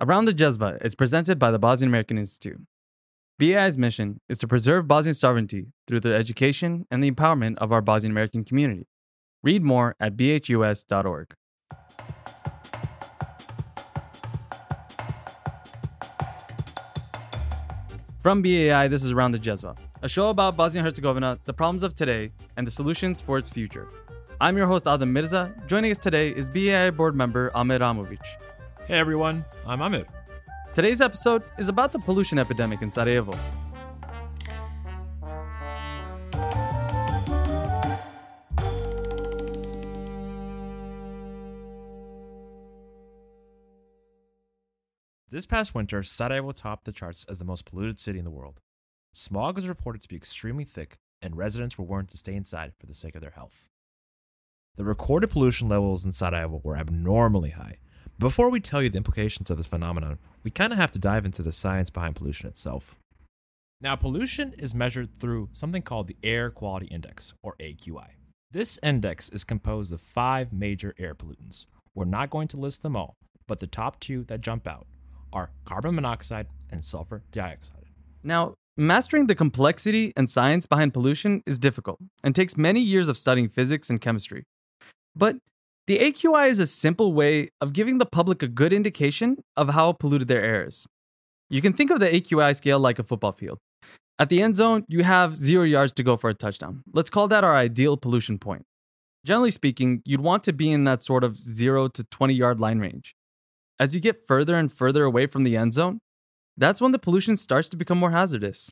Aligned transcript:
Around 0.00 0.24
the 0.24 0.32
Jezva 0.32 0.84
is 0.84 0.96
presented 0.96 1.38
by 1.38 1.52
the 1.52 1.58
Bosnian 1.58 1.88
American 1.88 2.18
Institute. 2.18 2.60
BAI's 3.38 3.78
mission 3.78 4.20
is 4.28 4.38
to 4.40 4.48
preserve 4.48 4.88
Bosnian 4.88 5.14
sovereignty 5.14 5.68
through 5.86 6.00
the 6.00 6.12
education 6.12 6.84
and 6.90 7.02
the 7.02 7.08
empowerment 7.08 7.58
of 7.58 7.70
our 7.70 7.80
Bosnian 7.80 8.10
American 8.10 8.44
community. 8.44 8.88
Read 9.44 9.62
more 9.62 9.94
at 10.00 10.16
bhus.org. 10.16 11.34
From 18.18 18.42
BAI, 18.42 18.88
this 18.88 19.04
is 19.04 19.12
Around 19.12 19.32
the 19.32 19.38
Jezva, 19.38 19.78
a 20.02 20.08
show 20.08 20.30
about 20.30 20.56
Bosnia 20.56 20.80
and 20.80 20.86
Herzegovina, 20.88 21.38
the 21.44 21.52
problems 21.52 21.84
of 21.84 21.94
today, 21.94 22.32
and 22.56 22.66
the 22.66 22.70
solutions 22.72 23.20
for 23.20 23.38
its 23.38 23.48
future. 23.48 23.88
I'm 24.40 24.56
your 24.56 24.66
host, 24.66 24.88
Adam 24.88 25.12
Mirza. 25.12 25.54
Joining 25.68 25.92
us 25.92 25.98
today 25.98 26.30
is 26.30 26.50
BAI 26.50 26.90
board 26.90 27.14
member 27.14 27.52
Amir 27.54 27.78
Ramovic. 27.78 28.18
Hey 28.86 28.98
everyone, 28.98 29.46
I'm 29.66 29.80
Amir. 29.80 30.04
Today's 30.74 31.00
episode 31.00 31.42
is 31.56 31.70
about 31.70 31.90
the 31.92 31.98
pollution 31.98 32.38
epidemic 32.38 32.82
in 32.82 32.90
Sarajevo. 32.90 33.32
This 45.30 45.46
past 45.46 45.74
winter, 45.74 46.02
Sarajevo 46.02 46.52
topped 46.52 46.84
the 46.84 46.92
charts 46.92 47.24
as 47.24 47.38
the 47.38 47.46
most 47.46 47.64
polluted 47.64 47.98
city 47.98 48.18
in 48.18 48.26
the 48.26 48.30
world. 48.30 48.60
Smog 49.12 49.56
was 49.56 49.66
reported 49.66 50.02
to 50.02 50.08
be 50.08 50.16
extremely 50.16 50.64
thick, 50.64 50.98
and 51.22 51.38
residents 51.38 51.78
were 51.78 51.86
warned 51.86 52.10
to 52.10 52.18
stay 52.18 52.34
inside 52.34 52.74
for 52.78 52.84
the 52.84 52.92
sake 52.92 53.14
of 53.14 53.22
their 53.22 53.30
health. 53.30 53.70
The 54.76 54.84
recorded 54.84 55.30
pollution 55.30 55.70
levels 55.70 56.04
in 56.04 56.12
Sarajevo 56.12 56.60
were 56.62 56.76
abnormally 56.76 57.50
high. 57.50 57.78
Before 58.18 58.48
we 58.48 58.60
tell 58.60 58.80
you 58.80 58.88
the 58.88 58.96
implications 58.96 59.50
of 59.50 59.56
this 59.56 59.66
phenomenon, 59.66 60.18
we 60.44 60.50
kind 60.50 60.72
of 60.72 60.78
have 60.78 60.92
to 60.92 61.00
dive 61.00 61.24
into 61.24 61.42
the 61.42 61.50
science 61.50 61.90
behind 61.90 62.14
pollution 62.14 62.48
itself. 62.48 62.96
Now, 63.80 63.96
pollution 63.96 64.54
is 64.56 64.72
measured 64.72 65.16
through 65.16 65.48
something 65.52 65.82
called 65.82 66.06
the 66.06 66.16
Air 66.22 66.50
Quality 66.50 66.86
Index, 66.86 67.34
or 67.42 67.56
AQI. 67.58 68.10
This 68.52 68.78
index 68.84 69.30
is 69.30 69.42
composed 69.42 69.92
of 69.92 70.00
five 70.00 70.52
major 70.52 70.94
air 70.96 71.14
pollutants. 71.16 71.66
We're 71.92 72.04
not 72.04 72.30
going 72.30 72.46
to 72.48 72.56
list 72.56 72.82
them 72.82 72.96
all, 72.96 73.16
but 73.48 73.58
the 73.58 73.66
top 73.66 73.98
two 73.98 74.22
that 74.24 74.40
jump 74.40 74.68
out 74.68 74.86
are 75.32 75.50
carbon 75.64 75.96
monoxide 75.96 76.46
and 76.70 76.84
sulfur 76.84 77.24
dioxide. 77.32 77.86
Now, 78.22 78.54
mastering 78.76 79.26
the 79.26 79.34
complexity 79.34 80.12
and 80.16 80.30
science 80.30 80.66
behind 80.66 80.94
pollution 80.94 81.42
is 81.46 81.58
difficult 81.58 81.98
and 82.22 82.32
takes 82.32 82.56
many 82.56 82.80
years 82.80 83.08
of 83.08 83.18
studying 83.18 83.48
physics 83.48 83.90
and 83.90 84.00
chemistry. 84.00 84.44
But 85.16 85.36
the 85.86 85.98
AQI 85.98 86.48
is 86.48 86.58
a 86.58 86.66
simple 86.66 87.12
way 87.12 87.50
of 87.60 87.74
giving 87.74 87.98
the 87.98 88.06
public 88.06 88.42
a 88.42 88.48
good 88.48 88.72
indication 88.72 89.36
of 89.56 89.70
how 89.70 89.92
polluted 89.92 90.28
their 90.28 90.42
air 90.42 90.66
is. 90.66 90.86
You 91.50 91.60
can 91.60 91.74
think 91.74 91.90
of 91.90 92.00
the 92.00 92.08
AQI 92.08 92.56
scale 92.56 92.78
like 92.80 92.98
a 92.98 93.02
football 93.02 93.32
field. 93.32 93.58
At 94.18 94.30
the 94.30 94.40
end 94.40 94.56
zone, 94.56 94.84
you 94.88 95.02
have 95.02 95.36
zero 95.36 95.64
yards 95.64 95.92
to 95.94 96.02
go 96.02 96.16
for 96.16 96.30
a 96.30 96.34
touchdown. 96.34 96.84
Let's 96.92 97.10
call 97.10 97.28
that 97.28 97.44
our 97.44 97.54
ideal 97.54 97.96
pollution 97.96 98.38
point. 98.38 98.64
Generally 99.26 99.50
speaking, 99.50 100.00
you'd 100.04 100.20
want 100.20 100.42
to 100.44 100.52
be 100.52 100.70
in 100.70 100.84
that 100.84 101.02
sort 101.02 101.24
of 101.24 101.36
0 101.36 101.88
to 101.88 102.04
20 102.04 102.32
yard 102.32 102.60
line 102.60 102.78
range. 102.78 103.14
As 103.78 103.94
you 103.94 104.00
get 104.00 104.26
further 104.26 104.56
and 104.56 104.72
further 104.72 105.04
away 105.04 105.26
from 105.26 105.44
the 105.44 105.56
end 105.56 105.74
zone, 105.74 106.00
that's 106.56 106.80
when 106.80 106.92
the 106.92 106.98
pollution 106.98 107.36
starts 107.36 107.68
to 107.70 107.76
become 107.76 107.98
more 107.98 108.12
hazardous. 108.12 108.70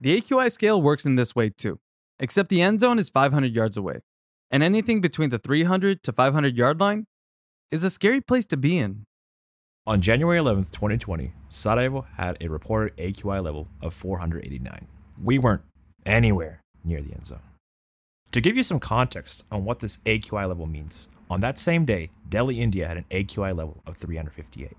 The 0.00 0.20
AQI 0.20 0.50
scale 0.50 0.82
works 0.82 1.06
in 1.06 1.14
this 1.14 1.34
way 1.34 1.50
too, 1.50 1.78
except 2.18 2.48
the 2.48 2.60
end 2.60 2.80
zone 2.80 2.98
is 2.98 3.08
500 3.08 3.54
yards 3.54 3.76
away, 3.76 4.00
and 4.50 4.62
anything 4.62 5.00
between 5.00 5.30
the 5.30 5.38
300 5.38 6.02
to 6.02 6.12
500 6.12 6.56
yard 6.56 6.80
line 6.80 7.06
is 7.70 7.84
a 7.84 7.90
scary 7.90 8.20
place 8.20 8.46
to 8.46 8.56
be 8.56 8.78
in. 8.78 9.04
On 9.86 10.00
January 10.00 10.38
11th, 10.38 10.70
2020, 10.70 11.32
Sarajevo 11.48 12.06
had 12.16 12.36
a 12.42 12.48
reported 12.48 12.96
AQI 12.98 13.42
level 13.42 13.68
of 13.80 13.94
489. 13.94 14.86
We 15.22 15.38
weren't 15.38 15.62
anywhere 16.04 16.60
near 16.84 17.00
the 17.00 17.14
end 17.14 17.26
zone. 17.26 17.40
To 18.32 18.42
give 18.42 18.56
you 18.56 18.62
some 18.62 18.80
context 18.80 19.44
on 19.50 19.64
what 19.64 19.78
this 19.78 19.98
AQI 20.04 20.46
level 20.46 20.66
means, 20.66 21.08
on 21.30 21.40
that 21.40 21.58
same 21.58 21.86
day, 21.86 22.10
Delhi, 22.28 22.60
India 22.60 22.86
had 22.86 22.98
an 22.98 23.06
AQI 23.10 23.56
level 23.56 23.82
of 23.86 23.96
358. 23.96 24.76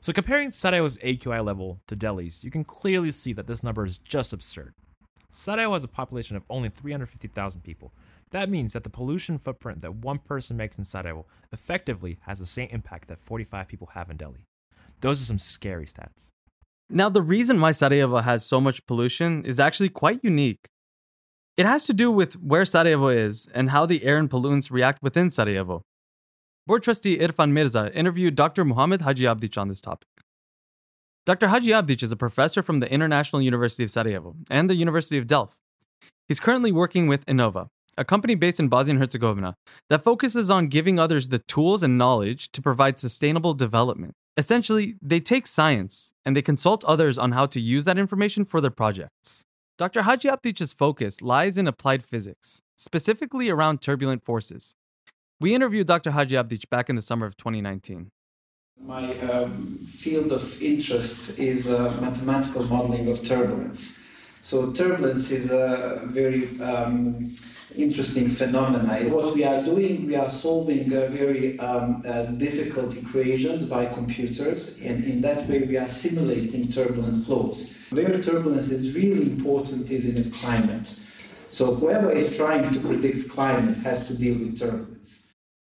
So 0.00 0.12
comparing 0.12 0.50
Sarajevo's 0.50 0.98
AQI 0.98 1.44
level 1.44 1.80
to 1.86 1.96
Delhi's, 1.96 2.44
you 2.44 2.50
can 2.50 2.64
clearly 2.64 3.10
see 3.10 3.32
that 3.34 3.46
this 3.46 3.62
number 3.62 3.84
is 3.84 3.98
just 3.98 4.32
absurd. 4.32 4.74
Sarajevo 5.30 5.72
has 5.72 5.84
a 5.84 5.88
population 5.88 6.36
of 6.36 6.44
only 6.48 6.68
350,000 6.68 7.62
people. 7.62 7.92
That 8.34 8.50
means 8.50 8.72
that 8.72 8.82
the 8.82 8.90
pollution 8.90 9.38
footprint 9.38 9.82
that 9.82 9.94
one 9.94 10.18
person 10.18 10.56
makes 10.56 10.76
in 10.76 10.84
Sarajevo 10.84 11.24
effectively 11.52 12.18
has 12.22 12.40
the 12.40 12.46
same 12.46 12.66
impact 12.72 13.06
that 13.06 13.20
45 13.20 13.68
people 13.68 13.90
have 13.94 14.10
in 14.10 14.16
Delhi. 14.16 14.44
Those 15.02 15.22
are 15.22 15.24
some 15.24 15.38
scary 15.38 15.86
stats. 15.86 16.30
Now, 16.90 17.08
the 17.08 17.22
reason 17.22 17.60
why 17.60 17.70
Sarajevo 17.70 18.18
has 18.18 18.44
so 18.44 18.60
much 18.60 18.84
pollution 18.86 19.44
is 19.44 19.60
actually 19.60 19.88
quite 19.88 20.18
unique. 20.24 20.66
It 21.56 21.64
has 21.64 21.86
to 21.86 21.92
do 21.92 22.10
with 22.10 22.32
where 22.42 22.64
Sarajevo 22.64 23.06
is 23.06 23.46
and 23.54 23.70
how 23.70 23.86
the 23.86 24.02
air 24.02 24.18
and 24.18 24.28
pollutants 24.28 24.68
react 24.68 25.00
within 25.00 25.30
Sarajevo. 25.30 25.82
Board 26.66 26.82
trustee 26.82 27.18
Irfan 27.18 27.52
Mirza 27.52 27.92
interviewed 27.94 28.34
Dr. 28.34 28.64
Muhammad 28.64 29.02
Hadziabdic 29.02 29.56
on 29.56 29.68
this 29.68 29.80
topic. 29.80 30.08
Dr. 31.24 31.46
Hadziabdic 31.46 32.02
is 32.02 32.10
a 32.10 32.16
professor 32.16 32.64
from 32.64 32.80
the 32.80 32.90
International 32.90 33.40
University 33.40 33.84
of 33.84 33.92
Sarajevo 33.92 34.34
and 34.50 34.68
the 34.68 34.74
University 34.74 35.18
of 35.18 35.28
Delft. 35.28 35.60
He's 36.26 36.40
currently 36.40 36.72
working 36.72 37.06
with 37.06 37.24
Enova, 37.26 37.68
a 37.96 38.04
company 38.04 38.34
based 38.34 38.60
in 38.60 38.68
Bosnia 38.68 38.92
and 38.92 39.00
Herzegovina 39.00 39.56
that 39.90 40.04
focuses 40.04 40.50
on 40.50 40.68
giving 40.68 40.98
others 40.98 41.28
the 41.28 41.38
tools 41.38 41.82
and 41.82 41.98
knowledge 41.98 42.50
to 42.52 42.62
provide 42.62 42.98
sustainable 42.98 43.54
development. 43.54 44.14
Essentially, 44.36 44.96
they 45.00 45.20
take 45.20 45.46
science 45.46 46.12
and 46.24 46.34
they 46.34 46.42
consult 46.42 46.84
others 46.84 47.18
on 47.18 47.32
how 47.32 47.46
to 47.46 47.60
use 47.60 47.84
that 47.84 47.98
information 47.98 48.44
for 48.44 48.60
their 48.60 48.70
projects. 48.70 49.44
Dr. 49.78 50.02
Hadziabdic's 50.02 50.72
focus 50.72 51.22
lies 51.22 51.58
in 51.58 51.66
applied 51.66 52.04
physics, 52.04 52.62
specifically 52.76 53.48
around 53.48 53.80
turbulent 53.80 54.24
forces. 54.24 54.74
We 55.40 55.54
interviewed 55.54 55.86
Dr. 55.86 56.12
Hadziabdic 56.12 56.68
back 56.70 56.88
in 56.88 56.96
the 56.96 57.02
summer 57.02 57.26
of 57.26 57.36
2019. 57.36 58.10
My 58.80 59.18
um, 59.20 59.78
field 59.78 60.32
of 60.32 60.60
interest 60.62 61.38
is 61.38 61.68
uh, 61.68 61.96
mathematical 62.00 62.64
modeling 62.64 63.08
of 63.08 63.24
turbulence. 63.26 63.98
So 64.42 64.72
turbulence 64.72 65.30
is 65.30 65.50
a 65.50 66.02
very 66.04 66.60
um, 66.60 67.36
interesting 67.76 68.28
phenomena. 68.28 69.08
What 69.08 69.34
we 69.34 69.44
are 69.44 69.62
doing, 69.62 70.06
we 70.06 70.16
are 70.16 70.30
solving 70.30 70.92
uh, 70.92 71.08
very 71.08 71.58
um, 71.58 72.02
uh, 72.06 72.24
difficult 72.24 72.96
equations 72.96 73.66
by 73.66 73.86
computers, 73.86 74.78
and 74.80 75.04
in 75.04 75.20
that 75.22 75.48
way 75.48 75.60
we 75.60 75.76
are 75.76 75.88
simulating 75.88 76.70
turbulent 76.72 77.24
flows. 77.24 77.70
Where 77.90 78.22
turbulence 78.22 78.70
is 78.70 78.94
really 78.94 79.22
important 79.22 79.90
is 79.90 80.06
in 80.06 80.26
a 80.26 80.30
climate. 80.30 80.88
So 81.50 81.74
whoever 81.74 82.10
is 82.10 82.36
trying 82.36 82.72
to 82.74 82.80
predict 82.80 83.30
climate 83.30 83.78
has 83.78 84.06
to 84.08 84.14
deal 84.16 84.38
with 84.38 84.58
turbulence. 84.58 85.24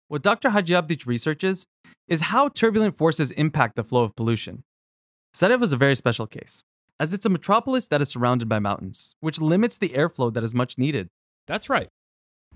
What 0.09 0.23
Dr. 0.23 0.51
Hadziabdic 0.51 1.07
researches 1.07 1.67
is 2.09 2.23
how 2.23 2.49
turbulent 2.49 2.97
forces 2.97 3.31
impact 3.33 3.77
the 3.77 3.85
flow 3.85 4.03
of 4.05 4.15
pollution. 4.17 4.65
Sarajevo 5.35 5.65
is 5.65 5.73
a 5.73 5.77
very 5.77 5.95
special 5.95 6.27
case 6.27 6.63
as 6.99 7.13
it's 7.13 7.27
a 7.27 7.29
metropolis 7.29 7.87
that 7.89 8.01
is 8.01 8.09
surrounded 8.09 8.49
by 8.49 8.59
mountains, 8.59 9.17
which 9.21 9.41
limits 9.41 9.77
the 9.77 9.91
airflow 9.91 10.33
that 10.33 10.45
is 10.45 10.55
much 10.55 10.79
needed. 10.79 11.09
That's 11.47 11.69
right. 11.69 11.89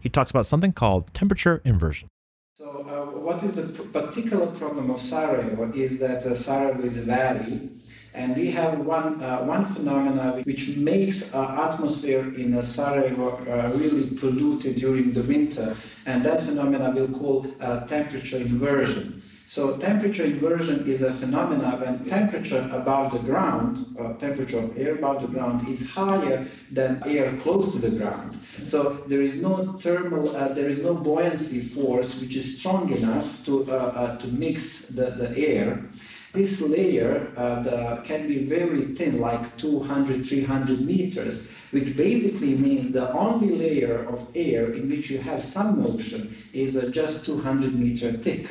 He 0.01 0.09
talks 0.09 0.31
about 0.31 0.47
something 0.47 0.73
called 0.73 1.13
temperature 1.13 1.61
inversion. 1.65 2.09
So, 2.55 2.87
uh, 2.89 3.19
what 3.19 3.43
is 3.43 3.53
the 3.53 3.63
particular 3.63 4.47
problem 4.47 4.91
of 4.91 5.01
Sarajevo 5.01 5.73
is 5.73 5.99
that 5.99 6.25
uh, 6.25 6.35
Sarajevo 6.35 6.85
is 6.85 6.97
a 6.97 7.03
valley, 7.03 7.71
and 8.15 8.37
we 8.37 8.51
have 8.51 8.79
one 8.81 9.23
uh, 9.23 9.43
one 9.43 9.65
phenomena 9.67 10.41
which 10.45 10.77
makes 10.77 11.35
our 11.35 11.71
atmosphere 11.73 12.35
in 12.35 12.55
uh, 12.55 12.63
Sarajevo 12.63 13.29
uh, 13.29 13.73
really 13.77 14.07
polluted 14.17 14.77
during 14.77 15.13
the 15.13 15.23
winter, 15.23 15.77
and 16.07 16.25
that 16.25 16.41
phenomena 16.41 16.93
we'll 16.95 17.09
call 17.09 17.47
uh, 17.61 17.81
temperature 17.87 18.39
inversion. 18.39 19.23
So 19.47 19.77
temperature 19.79 20.25
inversion 20.25 20.87
is 20.89 21.03
a 21.03 21.13
phenomenon 21.13 21.81
when 21.81 22.05
temperature 22.05 22.69
above 22.73 23.13
the 23.13 23.19
ground, 23.19 23.85
or 23.97 24.15
temperature 24.15 24.61
of 24.61 24.79
air 24.79 24.95
above 24.95 25.23
the 25.23 25.29
ground, 25.29 25.69
is 25.69 25.91
higher 25.91 26.47
than 26.71 27.03
air 27.05 27.37
close 27.43 27.73
to 27.73 27.79
the 27.79 27.91
ground. 27.91 28.39
So 28.65 29.05
there 29.07 29.23
is 29.23 29.37
no 29.37 29.73
thermal, 29.79 30.37
uh, 30.37 30.49
there 30.49 30.69
is 30.69 30.83
no 30.83 30.95
buoyancy 30.95 31.61
force 31.61 32.21
which 32.21 32.35
is 32.37 32.59
strong 32.59 32.91
enough 32.93 33.45
to 33.47 33.71
uh, 33.71 33.77
uh, 33.77 34.19
to 34.19 34.27
mix 34.29 34.87
the, 34.87 35.11
the 35.11 35.37
air. 35.37 35.85
This 36.33 36.61
layer 36.61 37.33
uh, 37.37 37.61
the, 37.63 38.03
can 38.05 38.29
be 38.29 38.45
very 38.45 38.95
thin, 38.95 39.21
like 39.21 39.57
200, 39.57 40.25
300 40.25 40.81
meters, 40.81 41.49
which 41.73 41.97
basically 41.97 42.55
means 42.55 42.93
the 42.93 43.13
only 43.13 43.57
layer 43.57 44.05
of 44.09 44.29
air 44.37 44.71
in 44.71 44.89
which 44.89 45.11
you 45.11 45.19
have 45.19 45.43
some 45.43 45.83
motion 45.83 46.37
is 46.53 46.77
uh, 46.77 46.89
just 46.91 47.27
200 47.27 47.75
meter 47.75 48.13
thick. 48.13 48.49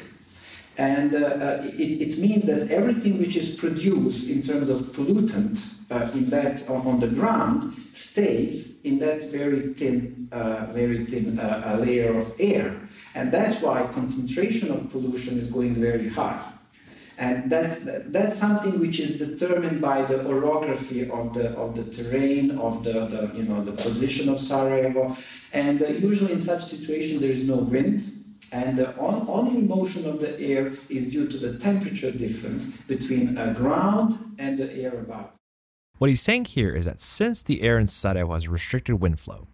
And 0.79 1.13
uh, 1.13 1.17
uh, 1.17 1.61
it, 1.77 1.91
it, 2.07 2.17
means 2.19 2.45
that 2.45 2.71
everything 2.71 3.19
which 3.19 3.35
is 3.35 3.49
produced 3.49 4.29
in 4.29 4.41
terms 4.41 4.69
of 4.69 4.79
pollutant 4.93 5.59
uh, 5.91 6.09
in 6.13 6.29
that 6.29 6.69
on 6.69 7.01
the 7.01 7.07
ground 7.09 7.75
stays 7.91 8.79
in 8.83 8.97
that 8.99 9.25
very 9.25 9.73
thin, 9.73 10.29
uh, 10.31 10.67
very 10.71 11.05
thin 11.05 11.37
uh, 11.37 11.77
layer 11.81 12.17
of 12.17 12.33
air. 12.39 12.79
And 13.13 13.29
that's 13.29 13.61
why 13.61 13.83
concentration 13.91 14.71
of 14.71 14.89
pollution 14.89 15.37
is 15.37 15.49
going 15.49 15.75
very 15.75 16.07
high. 16.07 16.49
And 17.17 17.51
that's, 17.51 17.79
that's 18.05 18.37
something 18.37 18.79
which 18.79 19.01
is 19.01 19.17
determined 19.17 19.81
by 19.81 20.03
the 20.03 20.25
orography 20.25 21.09
of 21.09 21.33
the, 21.33 21.49
of 21.57 21.75
the 21.75 21.83
terrain, 21.93 22.57
of 22.57 22.85
the, 22.85 22.93
the, 23.07 23.31
you 23.35 23.43
know, 23.43 23.65
the 23.65 23.73
position 23.73 24.29
of 24.29 24.39
Sarajevo. 24.39 25.17
And 25.51 25.83
uh, 25.83 25.87
usually 25.87 26.31
in 26.31 26.41
such 26.41 26.63
situation 26.67 27.19
there 27.19 27.31
is 27.31 27.43
no 27.43 27.57
wind, 27.57 28.18
and 28.51 28.77
the 28.77 28.95
on, 28.97 29.25
only 29.27 29.61
motion 29.61 30.05
of 30.05 30.19
the 30.19 30.39
air 30.39 30.73
is 30.89 31.11
due 31.11 31.27
to 31.27 31.37
the 31.37 31.57
temperature 31.57 32.11
difference 32.11 32.75
between 32.87 33.37
uh, 33.37 33.53
ground 33.53 34.35
and 34.37 34.57
the 34.57 34.71
air 34.73 34.99
above. 34.99 35.29
What 35.97 36.09
he's 36.09 36.21
saying 36.21 36.45
here 36.45 36.73
is 36.73 36.85
that 36.85 37.01
since 37.01 37.43
the 37.43 37.61
air 37.61 37.77
in 37.77 37.87
Sarajevo 37.87 38.33
has 38.33 38.47
restricted 38.47 39.01
wind 39.01 39.19
flow, 39.19 39.47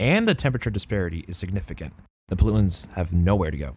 and 0.00 0.26
the 0.26 0.34
temperature 0.34 0.70
disparity 0.70 1.24
is 1.28 1.36
significant, 1.36 1.92
the 2.28 2.36
pollutants 2.36 2.90
have 2.94 3.12
nowhere 3.12 3.50
to 3.50 3.58
go. 3.58 3.76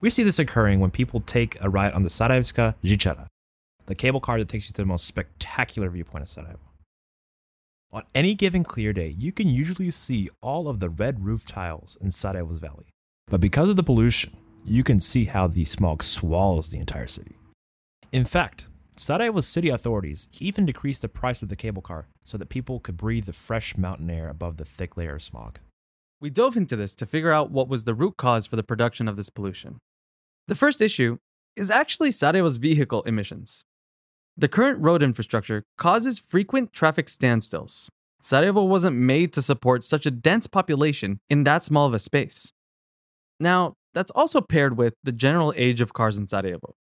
We 0.00 0.08
see 0.08 0.22
this 0.22 0.38
occurring 0.38 0.80
when 0.80 0.90
people 0.90 1.20
take 1.20 1.62
a 1.62 1.68
ride 1.68 1.92
on 1.92 2.02
the 2.02 2.08
Sarajevska 2.08 2.76
Žičara, 2.82 3.26
the 3.84 3.94
cable 3.94 4.20
car 4.20 4.38
that 4.38 4.48
takes 4.48 4.68
you 4.68 4.72
to 4.72 4.82
the 4.82 4.86
most 4.86 5.06
spectacular 5.06 5.90
viewpoint 5.90 6.22
of 6.22 6.30
Sarajevo. 6.30 6.60
On 7.92 8.02
any 8.14 8.34
given 8.34 8.64
clear 8.64 8.92
day, 8.92 9.08
you 9.18 9.32
can 9.32 9.48
usually 9.48 9.90
see 9.90 10.28
all 10.40 10.68
of 10.68 10.80
the 10.80 10.88
red 10.88 11.24
roof 11.24 11.44
tiles 11.44 11.98
in 12.00 12.10
Sarajevo's 12.12 12.58
valley. 12.58 12.86
But 13.30 13.40
because 13.40 13.70
of 13.70 13.76
the 13.76 13.84
pollution, 13.84 14.36
you 14.64 14.82
can 14.82 15.00
see 15.00 15.24
how 15.24 15.46
the 15.46 15.64
smog 15.64 16.02
swallows 16.02 16.70
the 16.70 16.78
entire 16.78 17.06
city. 17.06 17.36
In 18.12 18.24
fact, 18.24 18.66
Sarajevo's 18.96 19.46
city 19.46 19.68
authorities 19.68 20.28
even 20.40 20.66
decreased 20.66 21.00
the 21.00 21.08
price 21.08 21.42
of 21.42 21.48
the 21.48 21.56
cable 21.56 21.80
car 21.80 22.08
so 22.24 22.36
that 22.36 22.48
people 22.48 22.80
could 22.80 22.96
breathe 22.96 23.24
the 23.24 23.32
fresh 23.32 23.78
mountain 23.78 24.10
air 24.10 24.28
above 24.28 24.56
the 24.56 24.64
thick 24.64 24.96
layer 24.96 25.14
of 25.14 25.22
smog. 25.22 25.60
We 26.20 26.28
dove 26.28 26.56
into 26.56 26.76
this 26.76 26.94
to 26.96 27.06
figure 27.06 27.30
out 27.30 27.52
what 27.52 27.68
was 27.68 27.84
the 27.84 27.94
root 27.94 28.16
cause 28.18 28.46
for 28.46 28.56
the 28.56 28.64
production 28.64 29.08
of 29.08 29.16
this 29.16 29.30
pollution. 29.30 29.78
The 30.48 30.54
first 30.56 30.82
issue 30.82 31.18
is 31.56 31.70
actually 31.70 32.10
Sarajevo's 32.10 32.56
vehicle 32.56 33.02
emissions. 33.04 33.64
The 34.36 34.48
current 34.48 34.80
road 34.82 35.02
infrastructure 35.02 35.62
causes 35.78 36.18
frequent 36.18 36.72
traffic 36.72 37.06
standstills. 37.06 37.88
Sarajevo 38.20 38.64
wasn't 38.64 38.96
made 38.96 39.32
to 39.32 39.40
support 39.40 39.84
such 39.84 40.04
a 40.04 40.10
dense 40.10 40.46
population 40.46 41.20
in 41.30 41.44
that 41.44 41.62
small 41.62 41.86
of 41.86 41.94
a 41.94 41.98
space. 41.98 42.52
Now, 43.40 43.74
that's 43.94 44.10
also 44.12 44.40
paired 44.40 44.76
with 44.76 44.94
the 45.02 45.12
general 45.12 45.52
age 45.56 45.80
of 45.80 45.92
cars 45.92 46.18
in 46.18 46.26
Sarajevo. 46.26 46.74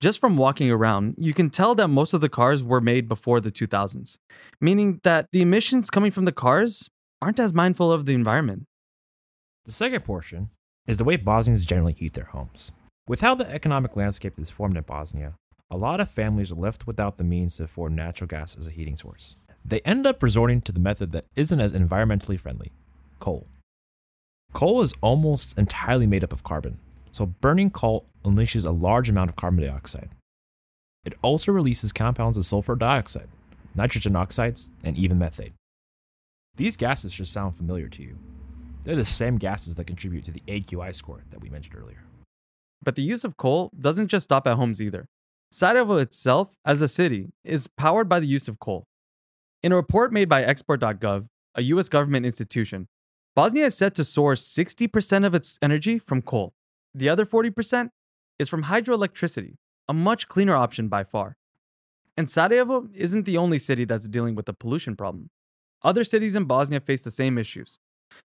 Just 0.00 0.18
from 0.18 0.36
walking 0.36 0.68
around, 0.68 1.14
you 1.16 1.32
can 1.32 1.48
tell 1.48 1.76
that 1.76 1.86
most 1.86 2.12
of 2.12 2.20
the 2.20 2.28
cars 2.28 2.64
were 2.64 2.80
made 2.80 3.06
before 3.06 3.38
the 3.38 3.52
2000s, 3.52 4.16
meaning 4.60 5.00
that 5.04 5.28
the 5.30 5.42
emissions 5.42 5.90
coming 5.90 6.10
from 6.10 6.24
the 6.24 6.32
cars 6.32 6.88
aren't 7.20 7.38
as 7.38 7.54
mindful 7.54 7.92
of 7.92 8.06
the 8.06 8.14
environment. 8.14 8.64
The 9.64 9.70
second 9.70 10.02
portion 10.02 10.50
is 10.88 10.96
the 10.96 11.04
way 11.04 11.16
Bosnians 11.16 11.64
generally 11.64 11.92
heat 11.92 12.14
their 12.14 12.24
homes. 12.24 12.72
With 13.06 13.20
how 13.20 13.36
the 13.36 13.48
economic 13.48 13.94
landscape 13.94 14.38
is 14.38 14.50
formed 14.50 14.76
in 14.76 14.82
Bosnia, 14.82 15.34
a 15.70 15.76
lot 15.76 16.00
of 16.00 16.10
families 16.10 16.50
are 16.50 16.56
left 16.56 16.86
without 16.86 17.16
the 17.16 17.24
means 17.24 17.56
to 17.56 17.64
afford 17.64 17.92
natural 17.92 18.26
gas 18.26 18.56
as 18.58 18.66
a 18.66 18.72
heating 18.72 18.96
source. 18.96 19.36
They 19.64 19.80
end 19.80 20.06
up 20.06 20.22
resorting 20.22 20.60
to 20.62 20.72
the 20.72 20.80
method 20.80 21.12
that 21.12 21.26
isn't 21.36 21.60
as 21.60 21.72
environmentally 21.72 22.40
friendly 22.40 22.72
coal. 23.20 23.46
Coal 24.52 24.82
is 24.82 24.94
almost 25.00 25.56
entirely 25.56 26.06
made 26.06 26.22
up 26.22 26.32
of 26.32 26.44
carbon, 26.44 26.78
so 27.10 27.26
burning 27.26 27.70
coal 27.70 28.04
unleashes 28.24 28.66
a 28.66 28.70
large 28.70 29.08
amount 29.08 29.30
of 29.30 29.36
carbon 29.36 29.64
dioxide. 29.64 30.10
It 31.04 31.14
also 31.22 31.52
releases 31.52 31.92
compounds 31.92 32.36
of 32.36 32.44
sulfur 32.44 32.76
dioxide, 32.76 33.28
nitrogen 33.74 34.14
oxides, 34.14 34.70
and 34.84 34.96
even 34.96 35.18
methane. 35.18 35.54
These 36.56 36.76
gases 36.76 37.12
should 37.12 37.26
sound 37.26 37.56
familiar 37.56 37.88
to 37.88 38.02
you. 38.02 38.18
They're 38.82 38.94
the 38.94 39.04
same 39.04 39.38
gases 39.38 39.76
that 39.76 39.86
contribute 39.86 40.24
to 40.26 40.32
the 40.32 40.42
AQI 40.46 40.94
score 40.94 41.24
that 41.30 41.40
we 41.40 41.48
mentioned 41.48 41.76
earlier. 41.76 42.04
But 42.82 42.96
the 42.96 43.02
use 43.02 43.24
of 43.24 43.36
coal 43.36 43.70
doesn't 43.78 44.08
just 44.08 44.24
stop 44.24 44.46
at 44.46 44.56
homes 44.56 44.82
either. 44.82 45.06
Sarajevo 45.50 45.96
itself, 45.96 46.54
as 46.64 46.82
a 46.82 46.88
city, 46.88 47.30
is 47.44 47.68
powered 47.68 48.08
by 48.08 48.20
the 48.20 48.26
use 48.26 48.48
of 48.48 48.58
coal. 48.58 48.84
In 49.62 49.72
a 49.72 49.76
report 49.76 50.12
made 50.12 50.28
by 50.28 50.42
export.gov, 50.42 51.26
a 51.54 51.62
US 51.62 51.88
government 51.88 52.26
institution, 52.26 52.88
Bosnia 53.34 53.64
is 53.64 53.74
set 53.74 53.94
to 53.94 54.04
source 54.04 54.46
60% 54.46 55.24
of 55.24 55.34
its 55.34 55.58
energy 55.62 55.98
from 55.98 56.20
coal. 56.20 56.52
The 56.94 57.08
other 57.08 57.24
40% 57.24 57.88
is 58.38 58.50
from 58.50 58.64
hydroelectricity, 58.64 59.56
a 59.88 59.94
much 59.94 60.28
cleaner 60.28 60.54
option 60.54 60.88
by 60.88 61.02
far. 61.02 61.36
And 62.14 62.28
Sarajevo 62.28 62.88
isn't 62.92 63.24
the 63.24 63.38
only 63.38 63.56
city 63.56 63.86
that's 63.86 64.06
dealing 64.06 64.34
with 64.34 64.44
the 64.44 64.52
pollution 64.52 64.96
problem. 64.96 65.30
Other 65.82 66.04
cities 66.04 66.36
in 66.36 66.44
Bosnia 66.44 66.80
face 66.80 67.00
the 67.00 67.10
same 67.10 67.38
issues. 67.38 67.78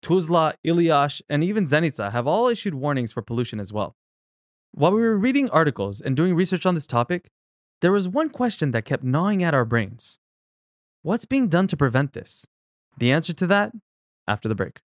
Tuzla, 0.03 0.55
Ilijaš, 0.67 1.23
and 1.29 1.45
even 1.45 1.65
Zenica 1.65 2.11
have 2.11 2.27
all 2.27 2.49
issued 2.49 2.75
warnings 2.75 3.12
for 3.12 3.23
pollution 3.23 3.61
as 3.61 3.73
well. 3.73 3.95
While 4.73 4.93
we 4.93 5.00
were 5.00 5.17
reading 5.17 5.49
articles 5.50 6.00
and 6.00 6.17
doing 6.17 6.35
research 6.35 6.67
on 6.67 6.75
this 6.75 6.89
topic, 6.89 7.31
there 7.83 7.93
was 7.93 8.09
one 8.09 8.31
question 8.31 8.73
that 8.73 8.85
kept 8.85 9.05
gnawing 9.05 9.45
at 9.45 9.55
our 9.55 9.65
brains. 9.65 10.19
What's 11.03 11.25
being 11.25 11.49
done 11.49 11.69
to 11.69 11.77
prevent 11.77 12.15
this? 12.15 12.45
The 12.99 13.12
answer 13.12 13.33
to 13.35 13.47
that 13.47 13.71
after 14.27 14.49
the 14.49 14.56
break. 14.56 14.81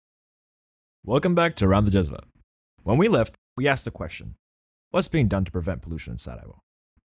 Welcome 1.05 1.35
back 1.35 1.57
to 1.57 1.65
Around 1.65 1.87
the 1.87 1.91
Jezva. 1.91 2.21
When 2.85 2.97
we 2.97 3.09
left, 3.09 3.35
we 3.57 3.67
asked 3.67 3.85
the 3.85 3.91
question 3.91 4.37
What's 4.93 5.09
being 5.09 5.27
done 5.27 5.45
to 5.45 5.51
prevent 5.51 5.83
pollution 5.83 6.13
in 6.13 6.17
Sarajevo? 6.17 6.61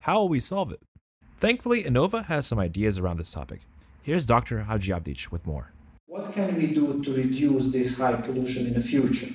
How 0.03 0.19
will 0.19 0.29
we 0.29 0.39
solve 0.39 0.71
it? 0.71 0.79
Thankfully, 1.35 1.83
Enova 1.83 2.23
has 2.27 2.47
some 2.47 2.59
ideas 2.59 2.97
around 2.97 3.17
this 3.17 3.33
topic. 3.33 3.59
Here's 4.01 4.25
Dr. 4.25 4.67
Hadziabdic 4.69 5.33
with 5.33 5.45
more. 5.45 5.73
What 6.05 6.31
can 6.31 6.55
we 6.55 6.67
do 6.67 7.03
to 7.03 7.13
reduce 7.13 7.73
this 7.73 7.97
high 7.97 8.13
pollution 8.13 8.67
in 8.67 8.73
the 8.73 8.81
future? 8.81 9.33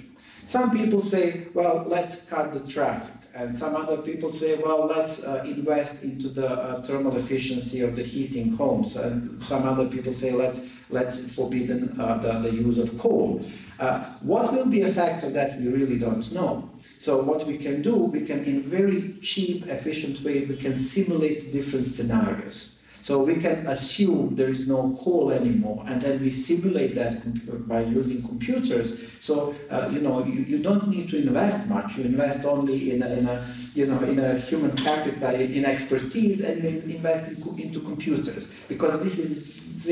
Some 0.49 0.71
people 0.71 1.03
say, 1.03 1.47
well, 1.53 1.85
let's 1.87 2.25
cut 2.25 2.55
the 2.55 2.61
traffic. 2.61 3.13
And 3.35 3.55
some 3.55 3.77
other 3.77 3.99
people 3.99 4.31
say, 4.31 4.57
well, 4.57 4.87
let's 4.87 5.23
uh, 5.23 5.45
invest 5.45 6.03
into 6.03 6.31
the 6.31 6.49
uh, 6.49 6.83
thermal 6.83 7.19
efficiency 7.19 7.83
of 7.83 7.95
the 7.95 8.03
heating 8.03 8.57
homes. 8.57 8.97
And 8.97 9.45
some 9.45 9.69
other 9.69 9.87
people 9.87 10.15
say, 10.15 10.33
let's, 10.33 10.63
let's 10.89 11.35
forbidden 11.35 12.01
uh, 12.01 12.17
the, 12.17 12.39
the 12.41 12.51
use 12.51 12.79
of 12.79 12.97
coal. 12.97 13.45
Uh, 13.79 14.05
what 14.23 14.51
will 14.55 14.65
be 14.65 14.81
a 14.81 14.91
factor 14.91 15.29
that 15.29 15.61
we 15.61 15.69
really 15.69 15.99
don't 15.99 16.33
know? 16.33 16.71
So 16.99 17.23
what 17.23 17.47
we 17.47 17.59
can 17.59 17.83
do, 17.83 17.95
we 17.95 18.23
can, 18.23 18.43
in 18.45 18.63
very 18.63 19.19
cheap, 19.21 19.67
efficient 19.67 20.23
way, 20.23 20.47
we 20.47 20.57
can 20.57 20.79
simulate 20.79 21.53
different 21.53 21.87
scenarios. 21.89 22.78
So 23.09 23.23
we 23.23 23.37
can 23.37 23.67
assume 23.67 24.37
there 24.37 24.51
is 24.51 24.67
no 24.67 24.95
coal 25.03 25.31
anymore, 25.31 25.83
and 25.87 25.99
then 25.99 26.21
we 26.21 26.31
simulate 26.31 26.95
that 26.97 27.67
by 27.67 27.81
using 27.81 28.21
computers. 28.21 29.01
So 29.19 29.55
uh, 29.71 29.89
you 29.91 30.01
know 30.03 30.27
you, 30.27 30.43
you 30.43 30.59
don't 30.59 30.87
need 30.89 31.09
to 31.13 31.17
invest 31.17 31.69
much. 31.69 31.97
You 31.97 32.05
invest 32.05 32.45
only 32.45 32.91
in 32.91 33.03
a, 33.03 33.09
in 33.09 33.27
a 33.27 33.47
you 33.75 33.87
know 33.87 33.99
in 34.01 34.19
a 34.19 34.39
human 34.39 34.77
capital, 34.77 35.31
in 35.31 35.65
expertise, 35.65 36.43
and 36.43 36.63
you 36.63 36.97
invest 36.97 37.31
in, 37.31 37.59
into 37.59 37.81
computers 37.81 38.53
because 38.69 39.03
this 39.03 39.19
is 39.19 39.39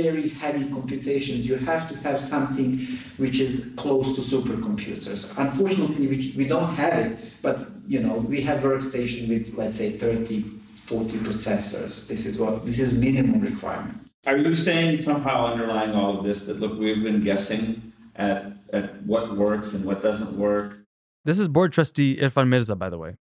very 0.00 0.28
heavy 0.28 0.68
computations. 0.68 1.49
You 1.49 1.56
have 1.56 1.88
to 1.88 1.96
have 2.00 2.20
something 2.20 2.87
which 3.16 3.40
is 3.40 3.73
close 3.78 4.14
to 4.16 4.20
supercomputers. 4.20 5.32
Unfortunately, 5.38 6.06
we, 6.06 6.35
we 6.37 6.46
don't 6.46 6.75
have 6.75 6.92
it, 6.92 7.18
but 7.40 7.66
you 7.88 8.00
know 8.00 8.16
we 8.16 8.42
have 8.42 8.61
workstation 8.61 9.30
with 9.30 9.54
let's 9.56 9.78
say 9.78 9.92
30 9.92 10.65
40 10.86 11.18
processors. 11.18 12.06
This 12.06 12.26
is 12.26 12.38
what 12.38 12.64
this 12.64 12.78
is 12.78 12.92
minimum 12.92 13.40
requirement. 13.40 14.10
Are 14.26 14.36
you 14.36 14.54
saying 14.54 14.98
somehow 14.98 15.46
underlying 15.52 15.92
all 15.92 16.18
of 16.18 16.24
this 16.24 16.46
that 16.46 16.58
look 16.60 16.78
we've 16.78 17.02
been 17.02 17.22
guessing 17.22 17.92
at 18.14 18.52
at 18.72 19.02
what 19.02 19.36
works 19.36 19.72
and 19.74 19.84
what 19.84 20.02
doesn't 20.02 20.36
work? 20.38 20.78
This 21.24 21.38
is 21.38 21.48
board 21.48 21.72
trustee 21.72 22.16
Irfan 22.16 22.48
Mirza, 22.48 22.76
by 22.76 22.88
the 22.88 22.98
way 22.98 23.16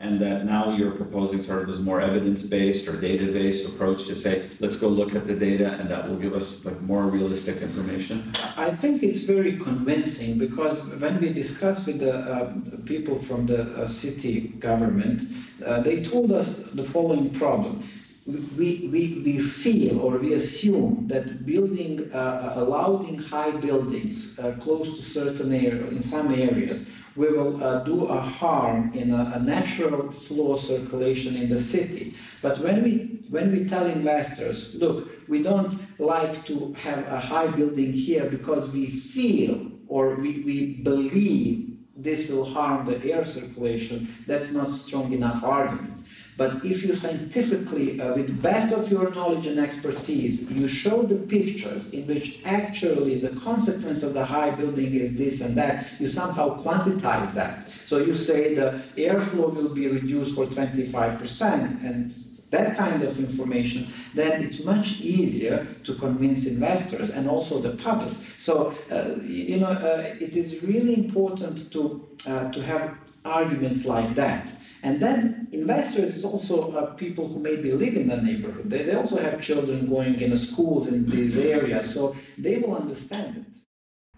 and 0.00 0.20
that 0.20 0.44
now 0.44 0.76
you're 0.76 0.92
proposing 0.92 1.42
sort 1.42 1.62
of 1.62 1.66
this 1.68 1.78
more 1.78 2.00
evidence-based 2.00 2.86
or 2.86 3.00
data-based 3.00 3.66
approach 3.68 4.06
to 4.06 4.14
say, 4.14 4.48
let's 4.60 4.76
go 4.76 4.86
look 4.86 5.14
at 5.14 5.26
the 5.26 5.34
data, 5.34 5.72
and 5.72 5.90
that 5.90 6.08
will 6.08 6.16
give 6.16 6.34
us 6.34 6.64
like 6.64 6.80
more 6.82 7.04
realistic 7.04 7.60
information? 7.62 8.32
I 8.56 8.70
think 8.70 9.02
it's 9.02 9.22
very 9.22 9.56
convincing 9.56 10.38
because 10.38 10.84
when 10.84 11.20
we 11.20 11.32
discussed 11.32 11.86
with 11.86 11.98
the 11.98 12.14
uh, 12.14 12.52
people 12.86 13.18
from 13.18 13.46
the 13.46 13.62
uh, 13.62 13.88
city 13.88 14.48
government, 14.60 15.22
uh, 15.66 15.80
they 15.80 16.02
told 16.04 16.30
us 16.30 16.58
the 16.72 16.84
following 16.84 17.30
problem. 17.30 17.88
We, 18.26 18.88
we, 18.92 19.22
we 19.24 19.38
feel 19.40 20.00
or 20.00 20.18
we 20.18 20.34
assume 20.34 21.08
that 21.08 21.46
building, 21.46 22.12
uh, 22.12 22.52
allowing 22.56 23.18
high 23.18 23.52
buildings 23.52 24.38
uh, 24.38 24.52
close 24.60 24.98
to 24.98 25.02
certain 25.02 25.52
areas, 25.52 25.92
in 25.92 26.02
some 26.02 26.32
areas, 26.34 26.86
we 27.18 27.28
will 27.28 27.62
uh, 27.62 27.80
do 27.80 28.06
a 28.06 28.20
harm 28.20 28.92
in 28.94 29.10
a, 29.12 29.32
a, 29.34 29.40
natural 29.40 30.10
flow 30.10 30.56
circulation 30.56 31.36
in 31.36 31.48
the 31.48 31.60
city. 31.60 32.14
But 32.40 32.58
when 32.60 32.82
we 32.84 32.92
when 33.28 33.52
we 33.52 33.66
tell 33.66 33.86
investors, 33.86 34.74
look, 34.74 35.10
we 35.28 35.42
don't 35.42 35.74
like 35.98 36.46
to 36.46 36.72
have 36.74 37.06
a 37.08 37.20
high 37.20 37.48
building 37.48 37.92
here 37.92 38.26
because 38.30 38.70
we 38.70 38.86
feel 38.86 39.70
or 39.88 40.14
we, 40.14 40.40
we 40.40 40.74
believe 40.82 41.76
this 41.96 42.28
will 42.28 42.44
harm 42.44 42.86
the 42.86 43.12
air 43.12 43.24
circulation, 43.24 44.14
that's 44.26 44.52
not 44.52 44.70
strong 44.70 45.12
enough 45.12 45.42
argument. 45.42 45.97
But 46.38 46.64
if 46.64 46.84
you 46.84 46.94
scientifically, 46.94 48.00
uh, 48.00 48.14
with 48.14 48.40
best 48.40 48.72
of 48.72 48.88
your 48.92 49.10
knowledge 49.10 49.48
and 49.48 49.58
expertise, 49.58 50.48
you 50.48 50.68
show 50.68 51.02
the 51.02 51.16
pictures 51.16 51.90
in 51.90 52.06
which 52.06 52.38
actually 52.44 53.18
the 53.18 53.30
consequence 53.40 54.04
of 54.04 54.14
the 54.14 54.24
high 54.24 54.52
building 54.52 54.94
is 54.94 55.18
this 55.18 55.40
and 55.40 55.56
that, 55.58 55.88
you 55.98 56.06
somehow 56.06 56.46
quantize 56.62 57.34
that. 57.34 57.68
So 57.84 57.98
you 57.98 58.14
say 58.14 58.54
the 58.54 58.84
airflow 58.96 59.52
will 59.52 59.70
be 59.70 59.88
reduced 59.88 60.36
for 60.36 60.46
25%, 60.46 61.84
and 61.84 62.14
that 62.50 62.76
kind 62.76 63.02
of 63.02 63.18
information, 63.18 63.88
then 64.14 64.40
it's 64.40 64.64
much 64.64 65.00
easier 65.00 65.66
to 65.82 65.94
convince 65.96 66.46
investors 66.46 67.10
and 67.10 67.28
also 67.28 67.60
the 67.60 67.76
public. 67.82 68.14
So, 68.38 68.74
uh, 68.92 69.20
you 69.24 69.58
know, 69.58 69.72
uh, 69.72 70.14
it 70.20 70.36
is 70.36 70.62
really 70.62 70.94
important 70.94 71.72
to, 71.72 72.06
uh, 72.26 72.52
to 72.52 72.62
have 72.62 72.96
arguments 73.24 73.84
like 73.84 74.14
that. 74.14 74.52
And 74.82 75.00
then 75.00 75.48
investors 75.52 76.16
is 76.16 76.24
also 76.24 76.72
uh, 76.72 76.94
people 76.94 77.28
who 77.28 77.40
maybe 77.40 77.72
live 77.72 77.94
in 77.94 78.08
the 78.08 78.20
neighborhood. 78.22 78.70
They, 78.70 78.82
they 78.82 78.94
also 78.94 79.16
have 79.16 79.40
children 79.42 79.88
going 79.88 80.20
in 80.20 80.36
schools 80.38 80.86
in 80.86 81.06
these 81.06 81.36
areas, 81.36 81.92
so 81.92 82.16
they 82.36 82.58
will 82.58 82.76
understand 82.76 83.38
it. 83.38 83.44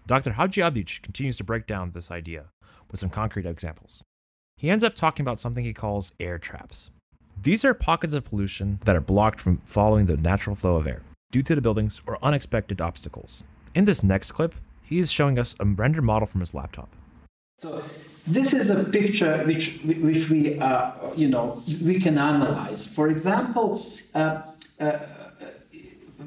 Dr. 0.07 0.31
Hadziabdic 0.31 1.01
continues 1.01 1.37
to 1.37 1.43
break 1.43 1.65
down 1.65 1.91
this 1.91 2.11
idea 2.11 2.45
with 2.89 2.99
some 2.99 3.09
concrete 3.09 3.45
examples. 3.45 4.03
He 4.57 4.69
ends 4.69 4.83
up 4.83 4.93
talking 4.93 5.23
about 5.23 5.39
something 5.39 5.63
he 5.63 5.73
calls 5.73 6.13
air 6.19 6.37
traps. 6.37 6.91
These 7.41 7.65
are 7.65 7.73
pockets 7.73 8.13
of 8.13 8.25
pollution 8.25 8.79
that 8.85 8.95
are 8.95 9.01
blocked 9.01 9.41
from 9.41 9.57
following 9.65 10.05
the 10.05 10.17
natural 10.17 10.55
flow 10.55 10.75
of 10.75 10.85
air 10.85 11.01
due 11.31 11.41
to 11.43 11.55
the 11.55 11.61
buildings 11.61 12.01
or 12.05 12.23
unexpected 12.23 12.81
obstacles. 12.81 13.43
In 13.73 13.85
this 13.85 14.03
next 14.03 14.33
clip, 14.33 14.53
he 14.83 14.99
is 14.99 15.11
showing 15.11 15.39
us 15.39 15.55
a 15.59 15.65
rendered 15.65 16.03
model 16.03 16.27
from 16.27 16.41
his 16.41 16.53
laptop. 16.53 16.89
So 17.59 17.83
this 18.27 18.53
is 18.53 18.69
a 18.69 18.83
picture 18.83 19.43
which 19.45 19.79
which 19.83 20.29
we 20.29 20.59
uh, 20.59 20.91
you 21.15 21.27
know 21.27 21.63
we 21.83 21.99
can 21.99 22.17
analyze. 22.17 22.85
For 22.85 23.09
example. 23.09 23.85
Uh, 24.13 24.41
uh, 24.79 24.99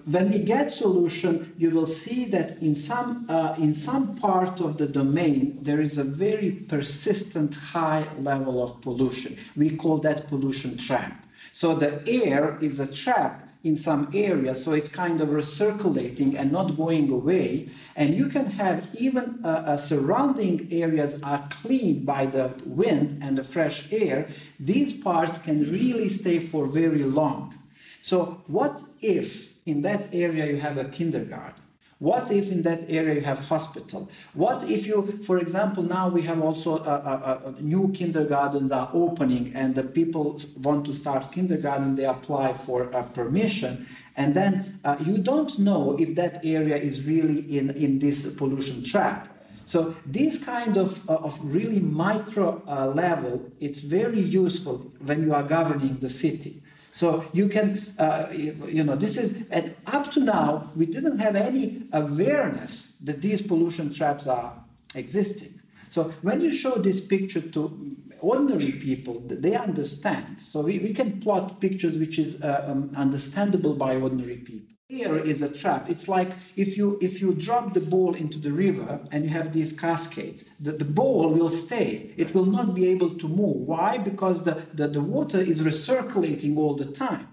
when 0.06 0.30
we 0.30 0.38
get 0.40 0.70
solution, 0.70 1.54
you 1.56 1.70
will 1.70 1.86
see 1.86 2.26
that 2.26 2.58
in 2.60 2.74
some, 2.74 3.26
uh, 3.28 3.54
in 3.58 3.72
some 3.72 4.16
part 4.16 4.60
of 4.60 4.76
the 4.76 4.86
domain, 4.86 5.58
there 5.62 5.80
is 5.80 5.96
a 5.96 6.04
very 6.04 6.50
persistent 6.50 7.54
high 7.54 8.06
level 8.18 8.62
of 8.62 8.80
pollution. 8.82 9.38
We 9.56 9.76
call 9.76 9.98
that 9.98 10.28
pollution 10.28 10.76
trap. 10.76 11.24
So 11.52 11.74
the 11.74 12.06
air 12.06 12.58
is 12.60 12.80
a 12.80 12.86
trap 12.86 13.43
in 13.64 13.74
some 13.76 14.10
areas, 14.12 14.62
so 14.62 14.72
it's 14.72 14.90
kind 14.90 15.22
of 15.22 15.30
recirculating 15.30 16.38
and 16.38 16.52
not 16.52 16.76
going 16.76 17.10
away. 17.10 17.70
And 17.96 18.14
you 18.14 18.28
can 18.28 18.46
have 18.50 18.86
even 18.94 19.40
uh, 19.42 19.48
uh, 19.48 19.76
surrounding 19.78 20.68
areas 20.70 21.18
are 21.22 21.48
cleaned 21.50 22.04
by 22.04 22.26
the 22.26 22.52
wind 22.66 23.20
and 23.22 23.38
the 23.38 23.42
fresh 23.42 23.90
air. 23.90 24.28
These 24.60 24.92
parts 25.02 25.38
can 25.38 25.62
really 25.72 26.10
stay 26.10 26.38
for 26.40 26.66
very 26.66 27.04
long. 27.04 27.58
So 28.02 28.42
what 28.46 28.82
if 29.00 29.48
in 29.64 29.80
that 29.82 30.14
area 30.14 30.46
you 30.46 30.60
have 30.60 30.76
a 30.76 30.84
kindergarten? 30.84 31.63
What 32.04 32.30
if 32.30 32.52
in 32.52 32.60
that 32.68 32.80
area 32.90 33.14
you 33.14 33.22
have 33.22 33.38
hospital? 33.48 34.10
What 34.34 34.68
if 34.70 34.86
you, 34.86 35.20
for 35.26 35.38
example, 35.38 35.82
now 35.82 36.10
we 36.10 36.20
have 36.30 36.42
also 36.42 36.76
a, 36.84 36.96
a, 37.12 37.48
a 37.48 37.62
new 37.62 37.92
kindergartens 37.92 38.70
are 38.70 38.90
opening 38.92 39.52
and 39.54 39.74
the 39.74 39.84
people 39.84 40.38
want 40.58 40.84
to 40.84 40.92
start 40.92 41.32
kindergarten, 41.32 41.94
they 41.94 42.04
apply 42.04 42.52
for 42.52 42.82
a 42.82 43.04
permission, 43.04 43.88
and 44.18 44.34
then 44.34 44.80
uh, 44.84 44.96
you 45.00 45.16
don't 45.16 45.58
know 45.58 45.96
if 45.98 46.14
that 46.16 46.44
area 46.44 46.76
is 46.76 47.06
really 47.06 47.40
in, 47.56 47.70
in 47.70 48.00
this 48.00 48.30
pollution 48.34 48.84
trap. 48.84 49.34
So 49.64 49.96
this 50.04 50.44
kind 50.44 50.76
of, 50.76 51.08
uh, 51.08 51.14
of 51.14 51.40
really 51.42 51.80
micro 51.80 52.62
uh, 52.68 52.88
level, 52.88 53.50
it's 53.60 53.80
very 53.80 54.20
useful 54.20 54.92
when 55.00 55.22
you 55.22 55.32
are 55.32 55.42
governing 55.42 55.96
the 56.00 56.10
city. 56.10 56.60
So 56.94 57.26
you 57.32 57.48
can, 57.48 57.92
uh, 57.98 58.28
you 58.32 58.84
know, 58.84 58.94
this 58.94 59.16
is, 59.16 59.48
and 59.50 59.74
up 59.84 60.12
to 60.12 60.20
now, 60.20 60.70
we 60.76 60.86
didn't 60.86 61.18
have 61.18 61.34
any 61.34 61.88
awareness 61.92 62.92
that 63.02 63.20
these 63.20 63.42
pollution 63.42 63.92
traps 63.92 64.28
are 64.28 64.64
existing. 64.94 65.60
So 65.90 66.14
when 66.22 66.40
you 66.40 66.52
show 66.54 66.76
this 66.76 67.04
picture 67.04 67.40
to 67.40 67.96
ordinary 68.20 68.70
people, 68.70 69.24
they 69.26 69.56
understand. 69.56 70.38
So 70.40 70.60
we, 70.60 70.78
we 70.78 70.94
can 70.94 71.20
plot 71.20 71.60
pictures 71.60 71.98
which 71.98 72.20
is 72.20 72.40
uh, 72.40 72.64
um, 72.68 72.92
understandable 72.96 73.74
by 73.74 73.96
ordinary 73.96 74.36
people. 74.36 74.73
Here 74.88 75.16
is 75.16 75.40
a 75.40 75.48
trap. 75.48 75.88
It's 75.88 76.08
like 76.08 76.32
if 76.56 76.76
you 76.76 76.98
if 77.00 77.20
you 77.20 77.32
drop 77.32 77.72
the 77.72 77.80
ball 77.80 78.14
into 78.14 78.38
the 78.38 78.52
river 78.52 79.00
and 79.10 79.24
you 79.24 79.30
have 79.30 79.52
these 79.52 79.72
cascades, 79.72 80.44
the, 80.60 80.72
the 80.72 80.84
ball 80.84 81.30
will 81.30 81.48
stay. 81.48 82.12
It 82.18 82.34
will 82.34 82.44
not 82.44 82.74
be 82.74 82.88
able 82.88 83.16
to 83.16 83.26
move. 83.26 83.56
Why? 83.56 83.96
Because 83.96 84.42
the, 84.42 84.62
the, 84.74 84.88
the 84.88 85.00
water 85.00 85.40
is 85.40 85.62
recirculating 85.62 86.58
all 86.58 86.74
the 86.74 86.84
time. 86.84 87.28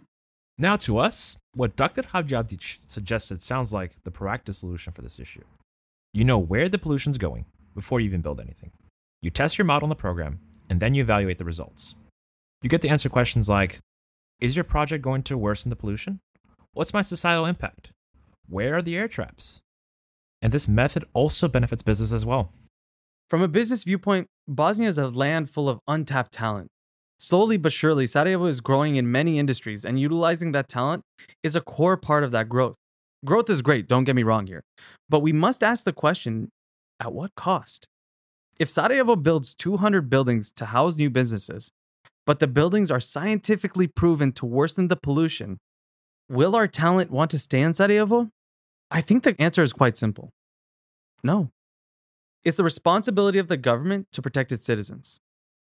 Now 0.58 0.78
to 0.78 0.98
us, 0.98 1.38
what 1.54 1.76
Dr. 1.76 2.04
Hadziabdic 2.04 2.90
suggested 2.90 3.42
sounds 3.42 3.74
like 3.74 4.02
the 4.04 4.12
proactive 4.12 4.56
solution 4.56 4.94
for 4.94 5.02
this 5.02 5.20
issue. 5.20 5.44
You 6.14 6.24
know 6.24 6.40
where 6.40 6.70
the 6.70 6.78
pollution's 6.78 7.18
going 7.18 7.46
before 7.76 8.00
you 8.00 8.06
even 8.06 8.22
build 8.22 8.40
anything. 8.40 8.72
You 9.22 9.30
test 9.30 9.58
your 9.58 9.66
model 9.66 9.88
in 9.88 9.90
the 9.90 9.96
program, 9.96 10.40
and 10.70 10.80
then 10.80 10.94
you 10.94 11.02
evaluate 11.02 11.38
the 11.38 11.46
results. 11.46 11.96
You 12.62 12.70
get 12.70 12.82
to 12.82 12.90
answer 12.90 13.10
questions 13.10 13.50
like, 13.50 13.80
is 14.40 14.56
your 14.56 14.64
project 14.64 15.04
going 15.04 15.24
to 15.24 15.38
worsen 15.38 15.70
the 15.70 15.76
pollution? 15.76 16.20
What's 16.74 16.94
my 16.94 17.02
societal 17.02 17.46
impact? 17.46 17.92
Where 18.48 18.78
are 18.78 18.82
the 18.82 18.96
air 18.96 19.10
traps? 19.10 19.62
And 20.42 20.54
this 20.54 20.70
method 20.70 21.04
also 21.14 21.50
benefits 21.50 21.84
business 21.84 22.14
as 22.14 22.26
well. 22.26 22.54
From 23.30 23.42
a 23.42 23.50
business 23.50 23.84
viewpoint, 23.84 24.28
Bosnia 24.48 24.88
is 24.88 24.98
a 24.98 25.10
land 25.10 25.50
full 25.50 25.68
of 25.68 25.80
untapped 25.86 26.32
talent. 26.32 26.70
Slowly 27.20 27.58
but 27.58 27.74
surely, 27.74 28.08
Sarajevo 28.08 28.46
is 28.46 28.62
growing 28.62 28.96
in 28.96 29.12
many 29.12 29.38
industries, 29.38 29.84
and 29.84 30.00
utilizing 30.00 30.54
that 30.54 30.70
talent 30.70 31.04
is 31.44 31.58
a 31.58 31.62
core 31.62 31.98
part 31.98 32.24
of 32.24 32.32
that 32.32 32.48
growth. 32.48 32.76
Growth 33.26 33.50
is 33.50 33.62
great, 33.62 33.90
don't 33.90 34.06
get 34.06 34.16
me 34.16 34.24
wrong 34.24 34.48
here, 34.48 34.64
but 35.10 35.20
we 35.20 35.34
must 35.34 35.62
ask 35.62 35.84
the 35.84 35.94
question 35.94 36.50
at 37.02 37.12
what 37.12 37.36
cost? 37.36 37.86
If 38.60 38.70
Sarajevo 38.70 39.18
builds 39.18 39.54
200 39.54 40.10
buildings 40.10 40.52
to 40.54 40.68
house 40.68 40.96
new 40.96 41.10
businesses, 41.10 41.70
but 42.26 42.40
the 42.40 42.48
buildings 42.48 42.90
are 42.90 43.02
scientifically 43.02 43.88
proven 43.88 44.32
to 44.32 44.46
worsen 44.46 44.88
the 44.88 44.96
pollution, 44.96 45.58
Will 46.32 46.56
our 46.56 46.66
talent 46.66 47.12
want 47.12 47.30
to 47.32 47.38
stay 47.38 47.60
in 47.60 47.74
Sarajevo? 47.74 48.30
I 48.90 49.02
think 49.02 49.24
the 49.24 49.36
answer 49.38 49.64
is 49.64 49.74
quite 49.74 49.98
simple 49.98 50.32
no. 51.26 51.52
It's 52.46 52.56
the 52.56 52.64
responsibility 52.64 53.38
of 53.38 53.50
the 53.50 53.58
government 53.58 54.08
to 54.14 54.22
protect 54.22 54.54
its 54.54 54.64
citizens. 54.64 55.20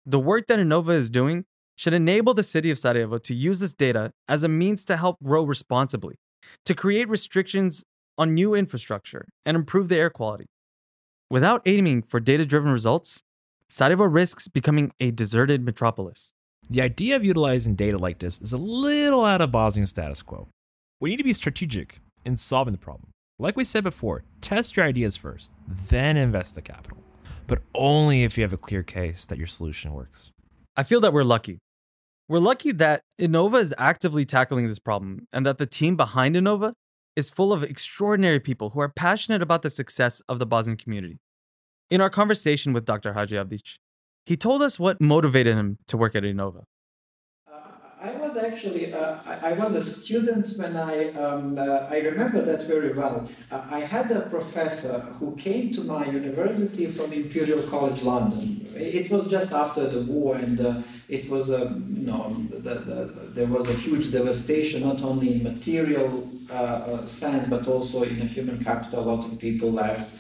The 0.06 0.20
work 0.20 0.48
that 0.48 0.60
Enova 0.60 0.94
is 0.94 1.10
doing 1.10 1.46
should 1.78 1.94
enable 1.94 2.34
the 2.34 2.44
city 2.44 2.70
of 2.70 2.78
Sarajevo 2.78 3.18
to 3.18 3.34
use 3.34 3.60
this 3.60 3.74
data 3.74 4.12
as 4.28 4.44
a 4.44 4.50
means 4.50 4.84
to 4.86 4.98
help 4.98 5.24
grow 5.24 5.44
responsibly, 5.46 6.16
to 6.66 6.76
create 6.76 7.08
restrictions 7.08 7.86
on 8.18 8.34
new 8.34 8.54
infrastructure, 8.54 9.30
and 9.46 9.56
improve 9.56 9.88
the 9.88 9.98
air 9.98 10.10
quality. 10.10 10.48
Without 11.30 11.62
aiming 11.66 12.02
for 12.02 12.20
data 12.20 12.46
driven 12.46 12.74
results, 12.74 13.24
Sarajevo 13.70 14.04
risks 14.04 14.50
becoming 14.50 14.92
a 15.00 15.12
deserted 15.12 15.64
metropolis. 15.64 16.34
The 16.70 16.82
idea 16.82 17.16
of 17.16 17.24
utilizing 17.24 17.76
data 17.76 17.98
like 17.98 18.20
this 18.20 18.42
is 18.42 18.52
a 18.52 18.58
little 18.58 19.24
out 19.24 19.40
of 19.40 19.52
Bosnian 19.52 19.88
status 19.88 20.22
quo. 20.22 20.50
We 21.00 21.12
need 21.12 21.18
to 21.18 21.24
be 21.24 21.34
strategic 21.34 22.00
in 22.26 22.36
solving 22.36 22.72
the 22.72 22.80
problem. 22.80 23.12
Like 23.38 23.56
we 23.56 23.64
said 23.64 23.84
before, 23.84 24.24
test 24.42 24.76
your 24.76 24.86
ideas 24.86 25.16
first, 25.16 25.54
then 25.68 26.18
invest 26.18 26.56
the 26.56 26.62
capital. 26.64 26.98
But 27.46 27.60
only 27.76 28.24
if 28.24 28.36
you 28.36 28.42
have 28.42 28.54
a 28.54 28.58
clear 28.58 28.82
case 28.82 29.24
that 29.28 29.38
your 29.38 29.46
solution 29.46 29.94
works. 29.94 30.32
I 30.76 30.82
feel 30.82 31.00
that 31.02 31.14
we're 31.14 31.24
lucky. 31.24 31.60
We're 32.28 32.40
lucky 32.40 32.72
that 32.72 33.02
Enova 33.22 33.62
is 33.62 33.76
actively 33.78 34.26
tackling 34.26 34.68
this 34.68 34.80
problem 34.80 35.28
and 35.32 35.46
that 35.46 35.60
the 35.60 35.68
team 35.68 35.96
behind 35.96 36.36
Enova 36.36 36.74
is 37.16 37.30
full 37.30 37.54
of 37.54 37.64
extraordinary 37.64 38.40
people 38.40 38.72
who 38.72 38.80
are 38.80 38.90
passionate 38.90 39.44
about 39.44 39.62
the 39.62 39.70
success 39.70 40.24
of 40.28 40.40
the 40.40 40.48
Bosnian 40.48 40.78
community. 40.78 41.20
In 41.92 42.02
our 42.02 42.10
conversation 42.10 42.74
with 42.74 42.86
Dr. 42.86 43.14
Hadziabdic, 43.14 43.78
he 44.26 44.36
told 44.36 44.64
us 44.64 44.80
what 44.80 45.00
motivated 45.00 45.56
him 45.56 45.78
to 45.88 45.96
work 45.96 46.16
at 46.16 46.24
Enova. 46.24 46.64
I 48.00 48.12
was 48.12 48.38
actually 48.38 48.94
uh, 48.94 49.18
I, 49.26 49.50
I, 49.50 49.54
was 49.54 49.74
a 49.74 49.84
student 49.84 50.56
when 50.56 50.78
I 50.78 51.12
um, 51.14 51.58
uh, 51.58 51.88
I 51.90 51.98
remember 52.02 52.44
that 52.44 52.64
very 52.68 52.94
well. 52.94 53.28
Uh, 53.52 53.62
I 53.72 53.80
had 53.80 54.12
a 54.12 54.22
professor 54.22 55.00
who 55.20 55.36
came 55.36 55.74
to 55.74 55.84
my 55.84 56.06
university 56.06 56.86
from 56.86 57.12
Imperial 57.12 57.64
College 57.64 58.04
London. 58.04 58.70
It 58.76 59.10
was 59.10 59.28
just 59.30 59.52
after 59.52 59.88
the 59.88 60.02
war, 60.02 60.36
and 60.36 60.62
uh, 60.62 60.82
it 61.10 61.28
was 61.28 61.50
a 61.50 61.76
you 61.90 62.06
know 62.06 62.46
the, 62.52 62.76
the, 62.76 63.14
there 63.34 63.48
was 63.48 63.68
a 63.68 63.74
huge 63.74 64.12
devastation 64.12 64.82
not 64.84 65.02
only 65.02 65.34
in 65.34 65.44
material 65.44 66.30
uh, 66.52 66.54
uh, 66.54 67.08
sense 67.08 67.50
but 67.50 67.68
also 67.68 68.04
in 68.04 68.16
human 68.28 68.64
capital. 68.64 69.00
A 69.00 69.08
lot 69.16 69.26
of 69.26 69.40
people 69.40 69.72
left, 69.72 70.14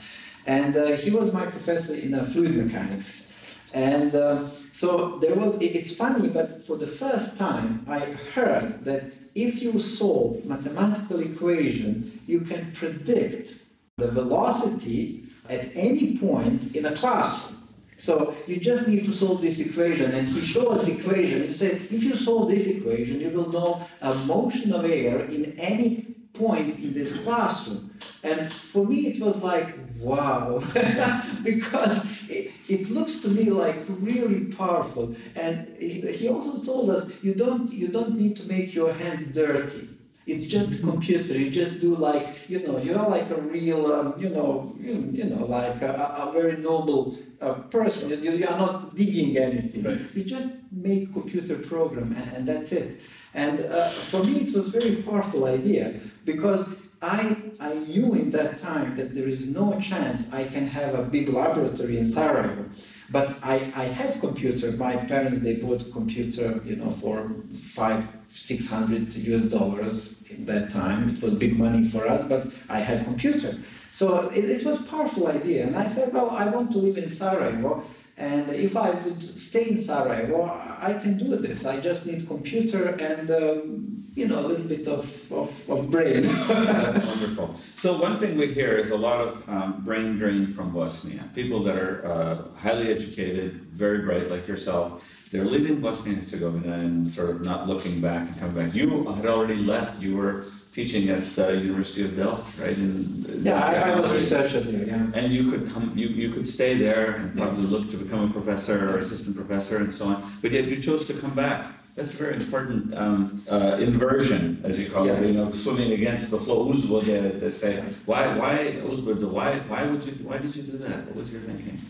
and 0.47 0.73
he 0.97 1.11
was 1.11 1.31
my 1.31 1.45
professor 1.45 1.93
in 1.93 2.19
fluid 2.25 2.55
mechanics. 2.55 3.31
And 3.77 4.15
uh, 4.15 4.49
so 4.73 5.19
there 5.19 5.35
was, 5.35 5.55
it's 5.61 5.93
funny, 5.93 6.29
but 6.29 6.63
for 6.65 6.77
the 6.77 6.87
first 6.87 7.37
time 7.37 7.85
I 7.87 7.99
heard 8.33 8.83
that 8.85 9.03
if 9.35 9.61
you 9.61 9.77
solve 9.77 10.43
mathematical 10.45 11.19
equation, 11.19 12.19
you 12.25 12.41
can 12.41 12.71
predict 12.71 13.53
the 13.97 14.07
velocity 14.07 15.25
at 15.47 15.69
any 15.75 16.17
point 16.17 16.75
in 16.75 16.87
a 16.87 16.95
classroom. 16.95 17.69
So 17.99 18.35
you 18.47 18.57
just 18.57 18.87
need 18.87 19.05
to 19.05 19.13
solve 19.13 19.41
this 19.43 19.59
equation, 19.59 20.11
and 20.11 20.27
he 20.27 20.41
showed 20.43 20.71
us 20.77 20.87
equation. 20.87 21.43
He 21.43 21.51
said, 21.51 21.73
if 21.91 22.01
you 22.03 22.15
solve 22.15 22.49
this 22.49 22.65
equation, 22.65 23.21
you 23.21 23.29
will 23.29 23.51
know 23.51 23.87
a 24.01 24.15
motion 24.25 24.73
of 24.73 24.85
air 24.85 25.19
in 25.25 25.53
any 25.59 26.15
point 26.37 26.79
in 26.79 26.93
this 26.93 27.17
classroom. 27.23 27.91
And 28.23 28.51
for 28.51 28.85
me, 28.85 29.07
it 29.07 29.21
was 29.21 29.35
like, 29.37 29.75
wow, 29.99 30.63
because 31.43 32.05
it, 32.29 32.51
it, 32.67 32.89
looks 32.89 33.19
to 33.21 33.29
me 33.29 33.45
like 33.45 33.77
really 33.87 34.45
powerful. 34.45 35.15
And 35.35 35.75
he, 35.79 36.27
also 36.27 36.63
told 36.63 36.89
us, 36.89 37.09
you 37.21 37.33
don't, 37.33 37.71
you 37.71 37.87
don't 37.87 38.17
need 38.17 38.35
to 38.37 38.43
make 38.43 38.73
your 38.73 38.93
hands 38.93 39.33
dirty. 39.33 39.89
It's 40.25 40.45
just 40.45 40.79
a 40.79 40.81
computer. 40.81 41.37
You 41.37 41.49
just 41.49 41.79
do 41.79 41.95
like, 41.95 42.49
you 42.49 42.59
know, 42.65 42.77
you're 42.77 42.95
like 42.95 43.29
a 43.29 43.41
real, 43.41 43.91
um, 43.93 44.13
you 44.17 44.29
know, 44.29 44.75
you, 44.77 45.09
you 45.13 45.23
know, 45.23 45.45
like 45.45 45.81
a, 45.81 46.27
a 46.27 46.31
very 46.33 46.57
noble 46.57 47.17
uh, 47.39 47.53
person. 47.53 48.09
You, 48.09 48.31
you 48.31 48.45
are 48.45 48.57
not 48.57 48.95
digging 48.95 49.37
anything. 49.37 49.83
Right. 49.83 50.01
You 50.13 50.25
just 50.25 50.49
make 50.71 51.13
computer 51.13 51.55
program 51.55 52.13
and, 52.13 52.31
and 52.35 52.47
that's 52.47 52.71
it. 52.71 52.99
And 53.37 53.59
uh, 53.59 53.87
for 53.87 54.23
me, 54.23 54.39
it 54.45 54.55
was 54.55 54.73
a 54.73 54.79
very 54.79 54.95
powerful 54.95 55.45
idea 55.45 55.93
because 56.25 56.67
I, 57.03 57.37
I 57.59 57.75
knew 57.75 58.15
in 58.15 58.31
that 58.31 58.57
time 58.57 58.95
that 58.95 59.13
there 59.13 59.27
is 59.27 59.45
no 59.45 59.79
chance 59.79 60.33
I 60.33 60.45
can 60.45 60.67
have 60.67 60.95
a 60.95 61.03
big 61.03 61.29
laboratory 61.29 61.99
in 61.99 62.05
Sarajevo. 62.11 62.65
But 63.11 63.37
I, 63.43 63.71
I 63.75 63.85
had 63.85 64.19
computer. 64.19 64.71
My 64.71 64.95
parents, 64.95 65.39
they 65.41 65.53
bought 65.57 65.91
computer, 65.93 66.59
you 66.65 66.77
know, 66.77 66.89
for 66.89 67.31
five, 67.55 68.03
six 68.27 68.67
hundred 68.67 69.13
US 69.13 69.43
dollars 69.43 70.15
in 70.31 70.45
that 70.45 70.71
time. 70.71 71.07
It 71.09 71.21
was 71.21 71.35
big 71.35 71.57
money 71.59 71.87
for 71.87 72.07
us, 72.07 72.27
but 72.27 72.51
I 72.67 72.79
had 72.79 73.05
computer. 73.05 73.55
So 73.91 74.29
it, 74.29 74.45
it 74.45 74.65
was 74.65 74.81
powerful 74.87 75.27
idea. 75.27 75.67
And 75.67 75.75
I 75.77 75.87
said, 75.87 76.11
well, 76.11 76.31
I 76.31 76.45
want 76.47 76.71
to 76.71 76.79
live 76.79 76.97
in 76.97 77.09
Sarajevo. 77.09 77.83
And 78.17 78.49
if 78.49 78.75
I 78.75 78.89
would 78.89 79.39
stay 79.39 79.69
in 79.69 79.77
Sarajevo, 79.77 80.45
I 80.81 80.93
can 80.93 81.19
do 81.19 81.35
this. 81.35 81.65
I 81.65 81.79
just 81.79 82.07
need 82.07 82.27
computer 82.27 82.87
and, 82.87 83.29
um, 83.29 84.05
you 84.15 84.27
know, 84.27 84.39
a 84.39 84.45
little 84.47 84.65
bit 84.65 84.87
of, 84.87 85.31
of, 85.31 85.69
of 85.69 85.91
brain. 85.91 86.23
That's 86.23 87.05
wonderful. 87.11 87.55
So 87.77 88.01
one 88.01 88.17
thing 88.17 88.35
we 88.35 88.51
hear 88.51 88.75
is 88.75 88.89
a 88.89 88.97
lot 88.97 89.21
of 89.21 89.47
um, 89.47 89.83
brain 89.85 90.17
drain 90.17 90.47
from 90.47 90.73
Bosnia. 90.73 91.29
People 91.35 91.63
that 91.65 91.75
are 91.75 92.05
uh, 92.07 92.59
highly 92.59 92.91
educated, 92.91 93.67
very 93.73 93.99
bright 93.99 94.31
like 94.31 94.47
yourself, 94.47 95.03
they're 95.31 95.45
leaving 95.45 95.79
Bosnia 95.79 96.15
and 96.15 96.23
Herzegovina 96.23 96.73
and 96.73 97.11
sort 97.11 97.29
of 97.29 97.41
not 97.41 97.67
looking 97.67 98.01
back 98.01 98.29
and 98.29 98.39
coming 98.39 98.55
back. 98.55 98.73
You 98.73 99.05
had 99.11 99.27
already 99.27 99.57
left. 99.57 100.01
You 100.01 100.15
were 100.15 100.45
teaching 100.77 101.09
at 101.09 101.25
the 101.35 101.57
University 101.57 102.03
of 102.05 102.15
Delft, 102.15 102.55
right? 102.59 102.77
In, 102.77 103.41
yeah, 103.43 103.65
I, 103.65 103.93
I, 103.93 103.99
was 103.99 104.11
researcher 104.11 104.59
there. 104.59 104.85
Yeah. 104.85 105.17
And 105.17 105.33
you 105.33 105.49
could 105.49 105.73
come, 105.73 105.91
you, 105.95 106.07
you 106.07 106.29
could 106.31 106.47
stay 106.47 106.77
there 106.77 107.15
and 107.15 107.35
probably 107.35 107.63
yeah. 107.63 107.75
look 107.75 107.89
to 107.89 107.97
become 107.97 108.29
a 108.29 108.31
professor 108.31 108.77
or 108.91 108.99
assistant 108.99 109.35
professor 109.35 109.77
and 109.77 109.91
so 109.91 110.05
on. 110.05 110.37
But 110.43 110.51
yet 110.51 110.65
you 110.65 110.79
chose 110.79 111.07
to 111.07 111.15
come 111.15 111.33
back. 111.33 111.65
That's 111.95 112.13
a 112.13 112.17
very 112.17 112.35
important 112.35 112.93
um, 112.93 113.43
uh, 113.49 113.77
inversion, 113.89 114.61
as 114.63 114.77
you 114.79 114.91
call 114.91 115.07
yeah. 115.07 115.13
it. 115.13 115.25
You 115.25 115.33
know, 115.39 115.51
swimming 115.51 115.93
against 115.93 116.29
the 116.29 116.39
flow, 116.39 116.71
uzvode, 116.71 117.09
as 117.25 117.39
they 117.39 117.49
say. 117.49 117.83
Why, 118.05 118.37
why 118.37 118.57
uzvode? 118.91 119.27
Why, 119.37 119.57
why 119.71 119.81
would 119.89 120.05
you? 120.05 120.13
Why 120.29 120.37
did 120.37 120.55
you 120.55 120.61
do 120.61 120.77
that? 120.77 121.07
What 121.07 121.15
was 121.15 121.31
your 121.31 121.41
thinking? 121.41 121.81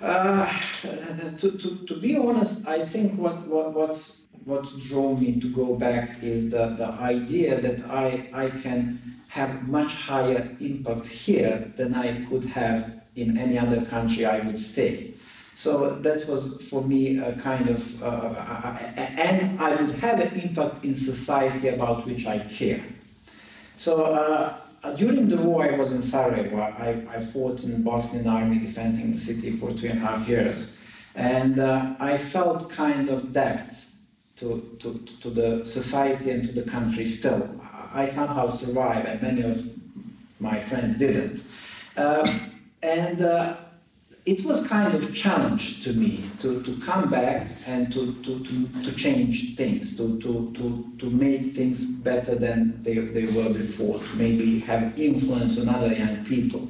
Uh, 0.00 0.46
to, 1.38 1.52
to, 1.52 1.68
to 1.86 1.94
be 2.00 2.16
honest, 2.16 2.66
I 2.66 2.84
think 2.84 3.18
what, 3.18 3.46
what, 3.46 3.72
what's, 3.72 4.22
what 4.46 4.64
drove 4.78 5.20
me 5.20 5.40
to 5.40 5.48
go 5.52 5.74
back 5.74 6.22
is 6.22 6.50
the, 6.50 6.68
the 6.78 6.86
idea 6.86 7.60
that 7.60 7.84
I, 7.90 8.30
I 8.32 8.48
can 8.48 9.20
have 9.26 9.66
much 9.66 9.92
higher 9.92 10.56
impact 10.60 11.08
here 11.08 11.72
than 11.76 11.94
I 11.94 12.24
could 12.26 12.44
have 12.44 13.02
in 13.16 13.36
any 13.36 13.58
other 13.58 13.84
country 13.84 14.24
I 14.24 14.38
would 14.40 14.60
stay. 14.60 15.14
So 15.56 15.96
that 15.96 16.28
was 16.28 16.62
for 16.70 16.82
me 16.84 17.18
a 17.18 17.34
kind 17.36 17.68
of, 17.68 18.02
uh, 18.02 18.06
uh 18.06 18.78
and 18.96 19.60
I 19.60 19.74
would 19.74 19.96
have 19.96 20.20
an 20.20 20.40
impact 20.40 20.84
in 20.84 20.94
society 20.94 21.68
about 21.68 22.06
which 22.06 22.24
I 22.24 22.38
care. 22.38 22.84
So 23.76 24.04
uh, 24.04 24.58
uh, 24.84 24.92
during 24.92 25.28
the 25.28 25.38
war, 25.38 25.64
I 25.64 25.76
was 25.76 25.90
in 25.92 26.02
Sarajevo. 26.02 26.60
I, 26.60 27.04
I 27.10 27.18
fought 27.20 27.64
in 27.64 27.72
the 27.72 27.78
Bosnian 27.78 28.28
army 28.28 28.60
defending 28.60 29.12
the 29.12 29.18
city 29.18 29.50
for 29.50 29.72
two 29.72 29.88
and 29.88 29.98
a 30.00 30.06
half 30.06 30.28
years. 30.28 30.76
And 31.16 31.58
uh, 31.58 31.96
I 31.98 32.16
felt 32.16 32.70
kind 32.70 33.08
of 33.08 33.32
debt 33.32 33.74
to, 34.36 34.76
to, 34.80 34.98
to 35.22 35.30
the 35.30 35.64
society 35.64 36.30
and 36.30 36.46
to 36.46 36.52
the 36.52 36.70
country 36.70 37.08
still. 37.08 37.48
I 37.92 38.06
somehow 38.06 38.50
survived, 38.50 39.06
and 39.06 39.22
many 39.22 39.42
of 39.42 39.66
my 40.38 40.60
friends 40.60 40.98
didn't. 40.98 41.42
Uh, 41.96 42.28
and 42.82 43.22
uh, 43.22 43.56
it 44.26 44.44
was 44.44 44.66
kind 44.66 44.92
of 44.92 45.14
challenge 45.14 45.82
to 45.84 45.92
me 45.92 46.28
to, 46.40 46.62
to 46.64 46.76
come 46.80 47.08
back 47.08 47.46
and 47.66 47.92
to, 47.92 48.12
to, 48.22 48.44
to, 48.44 48.82
to 48.82 48.92
change 48.92 49.56
things, 49.56 49.96
to, 49.96 50.20
to, 50.20 50.52
to, 50.54 50.92
to 50.98 51.10
make 51.10 51.54
things 51.54 51.84
better 51.84 52.34
than 52.34 52.82
they, 52.82 52.94
they 52.94 53.26
were 53.26 53.48
before, 53.48 53.98
to 53.98 54.16
maybe 54.16 54.58
have 54.60 54.98
influence 54.98 55.58
on 55.58 55.68
other 55.68 55.94
young 55.94 56.24
people. 56.24 56.68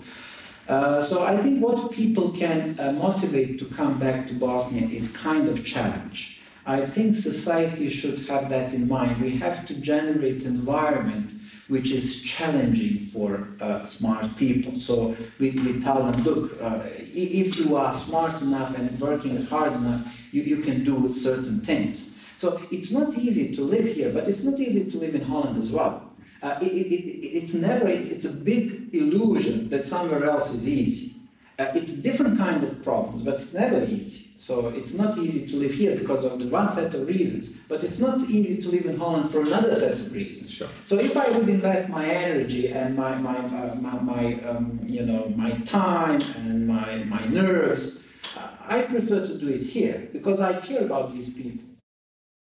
Uh, 0.69 1.03
so 1.03 1.25
I 1.25 1.37
think 1.39 1.63
what 1.63 1.93
people 1.93 2.31
can 2.33 2.79
uh, 2.79 2.93
motivate 2.93 3.59
to 3.61 3.65
come 3.65 3.99
back 3.99 4.27
to 4.29 4.35
Bosnia 4.35 4.87
is 4.89 5.11
kind 5.13 5.49
of 5.49 5.65
challenge. 5.65 6.36
I 6.67 6.85
think 6.85 7.15
society 7.15 7.89
should 7.89 8.27
have 8.29 8.49
that 8.51 8.73
in 8.75 8.89
mind. 8.89 9.23
We 9.23 9.37
have 9.37 9.67
to 9.69 9.75
generate 9.75 10.43
environment 10.43 11.33
which 11.69 11.91
is 11.91 12.23
challenging 12.23 13.01
for 13.01 13.49
uh, 13.61 13.85
smart 13.85 14.37
people. 14.37 14.77
So 14.77 15.17
we, 15.39 15.51
we 15.51 15.81
tell 15.81 16.03
them, 16.03 16.23
look, 16.23 16.61
uh, 16.63 16.81
if 16.85 17.57
you 17.57 17.77
are 17.77 17.93
smart 17.93 18.41
enough 18.41 18.77
and 18.77 18.99
working 19.01 19.45
hard 19.47 19.73
enough, 19.73 20.07
you, 20.33 20.43
you 20.43 20.59
can 20.59 20.85
do 20.85 21.15
certain 21.15 21.61
things. 21.61 22.15
So 22.39 22.61
it's 22.71 22.93
not 22.93 23.15
easy 23.15 23.55
to 23.57 23.63
live 23.63 23.87
here, 23.87 24.13
but 24.13 24.29
it's 24.29 24.45
not 24.45 24.61
easy 24.61 24.91
to 24.91 24.99
live 24.99 25.15
in 25.15 25.23
Holland 25.23 25.61
as 25.61 25.71
well. 25.71 26.13
Uh, 26.43 26.59
it, 26.61 26.67
it, 26.67 26.93
it, 26.93 27.27
it's 27.39 27.55
never, 27.55 27.89
it's, 27.89 28.09
it's 28.09 28.25
a 28.27 28.31
big 28.31 28.95
illusion 28.95 29.69
that 29.71 29.85
somewhere 29.85 30.25
else 30.25 30.53
is 30.53 30.69
easy. 30.69 31.17
Uh, 31.59 31.73
it's 31.75 31.93
different 31.93 32.39
kind 32.39 32.63
of 32.63 32.85
problems, 32.85 33.25
but 33.25 33.35
it's 33.35 33.55
never 33.55 33.83
easy. 33.85 34.26
So 34.47 34.69
it's 34.69 34.95
not 34.95 35.19
easy 35.19 35.45
to 35.49 35.57
live 35.57 35.75
here 35.75 35.97
because 35.97 36.23
of 36.25 36.39
the 36.39 36.47
one 36.47 36.71
set 36.71 36.95
of 36.95 37.09
reasons, 37.09 37.57
but 37.69 37.83
it's 37.83 37.99
not 37.99 38.21
easy 38.31 38.63
to 38.63 38.69
live 38.69 38.87
in 38.87 38.97
Holland 38.97 39.29
for 39.29 39.41
another 39.41 39.75
set 39.75 39.95
of 39.95 40.13
reasons. 40.13 40.53
Sure. 40.53 40.69
So 40.85 41.01
if 41.01 41.17
I 41.17 41.29
would 41.31 41.49
invest 41.49 41.89
my 41.89 42.07
energy 42.07 42.69
and 42.69 42.95
my 42.95 43.17
my 43.17 43.39
uh, 43.39 43.75
my, 43.75 43.99
my 44.13 44.25
um, 44.49 44.79
you 44.87 45.05
know 45.05 45.33
my 45.35 45.51
time 45.79 46.21
and 46.37 46.65
my 46.65 46.99
my 47.15 47.27
nerves, 47.27 47.99
uh, 48.37 48.75
I 48.75 48.83
prefer 48.83 49.27
to 49.27 49.37
do 49.37 49.49
it 49.49 49.65
here 49.65 50.09
because 50.13 50.39
I 50.39 50.53
care 50.61 50.83
about 50.85 51.13
these 51.13 51.29
people. 51.29 51.65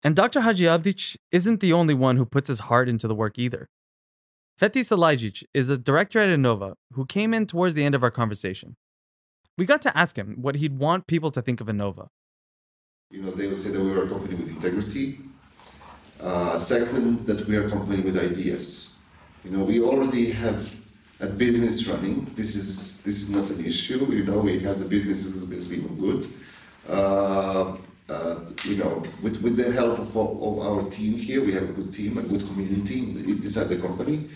And 0.02 0.16
Dr. 0.16 0.40
Hadziabdic 0.40 1.18
isn't 1.34 1.60
the 1.60 1.74
only 1.74 1.94
one 1.94 2.16
who 2.16 2.26
puts 2.26 2.48
his 2.48 2.62
heart 2.70 2.88
into 2.88 3.10
the 3.10 3.16
work 3.24 3.38
either. 3.38 3.68
Fethi 4.58 4.84
Salajic 4.90 5.44
is 5.54 5.68
a 5.68 5.78
director 5.78 6.20
at 6.20 6.30
Enova 6.30 6.76
who 6.94 7.06
came 7.06 7.34
in 7.34 7.46
towards 7.46 7.74
the 7.74 7.84
end 7.84 7.94
of 7.94 8.04
our 8.04 8.12
conversation. 8.22 8.78
We 9.60 9.66
got 9.66 9.82
to 9.82 9.98
ask 9.98 10.18
him 10.18 10.38
what 10.40 10.56
he'd 10.56 10.80
want 10.80 11.06
people 11.06 11.32
to 11.32 11.42
think 11.42 11.60
of 11.60 11.68
Enova. 11.68 12.08
You 13.12 13.22
know, 13.24 13.32
they 13.32 13.46
would 13.48 13.60
say 13.60 13.72
that 13.72 13.82
we 13.82 13.92
are 13.92 14.06
a 14.06 14.08
company 14.08 14.36
with 14.36 14.48
integrity. 14.48 15.20
Uh, 16.22 16.58
second, 16.58 17.26
that 17.28 17.46
we 17.46 17.58
are 17.58 17.68
a 17.68 17.70
company 17.70 18.02
with 18.02 18.18
ideas. 18.18 18.94
You 19.44 19.52
know, 19.52 19.66
we 19.66 19.82
already 19.82 20.32
have 20.32 20.74
a 21.20 21.28
business 21.28 21.86
running. 21.88 22.32
This 22.36 22.56
is 22.56 23.02
this 23.02 23.18
is 23.24 23.30
not 23.30 23.50
an 23.50 23.66
issue. 23.66 24.00
You 24.20 24.24
know, 24.24 24.40
we 24.40 24.60
have 24.60 24.80
the 24.80 24.86
business 24.86 25.26
is 25.26 25.66
being 25.66 25.94
good. 26.06 26.22
Uh, 26.88 27.76
uh, 28.08 28.40
you 28.64 28.78
know, 28.78 29.04
with, 29.22 29.42
with 29.42 29.58
the 29.58 29.72
help 29.74 30.00
of, 30.00 30.16
of 30.16 30.60
our 30.68 30.90
team 30.90 31.14
here, 31.18 31.44
we 31.44 31.52
have 31.52 31.68
a 31.70 31.74
good 31.74 31.94
team, 31.94 32.18
a 32.18 32.24
good 32.24 32.44
community 32.48 33.00
inside 33.46 33.66
the 33.66 33.78
company. 33.78 34.30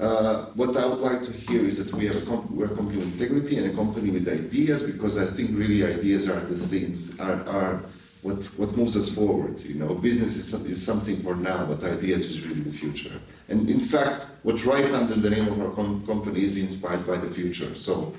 Uh, 0.00 0.46
what 0.54 0.74
I 0.78 0.86
would 0.86 1.00
like 1.00 1.22
to 1.24 1.32
hear 1.32 1.62
is 1.62 1.76
that 1.76 1.94
we 1.94 2.06
have 2.06 2.16
a 2.16 2.24
comp- 2.24 2.50
we're 2.50 2.72
a 2.72 2.74
company 2.74 2.96
with 2.96 3.12
integrity 3.20 3.58
and 3.58 3.70
a 3.70 3.74
company 3.74 4.10
with 4.10 4.26
ideas 4.28 4.82
because 4.82 5.18
I 5.18 5.26
think 5.26 5.50
really 5.52 5.84
ideas 5.84 6.26
are 6.26 6.40
the 6.40 6.56
things 6.56 7.20
are, 7.20 7.46
are 7.46 7.82
what 8.22 8.42
what 8.56 8.74
moves 8.78 8.96
us 8.96 9.14
forward. 9.14 9.60
You 9.60 9.74
know, 9.74 9.94
business 9.94 10.38
is, 10.38 10.54
is 10.64 10.82
something 10.82 11.22
for 11.22 11.36
now, 11.36 11.66
but 11.66 11.84
ideas 11.84 12.24
is 12.24 12.40
really 12.46 12.62
the 12.62 12.72
future. 12.72 13.12
And 13.50 13.68
in 13.68 13.80
fact, 13.80 14.26
what 14.42 14.64
writes 14.64 14.94
under 14.94 15.16
the 15.16 15.28
name 15.28 15.46
of 15.48 15.60
our 15.60 15.72
com- 15.74 16.06
company 16.06 16.44
is 16.44 16.56
inspired 16.56 17.06
by 17.06 17.18
the 17.18 17.28
future. 17.28 17.74
So 17.74 18.14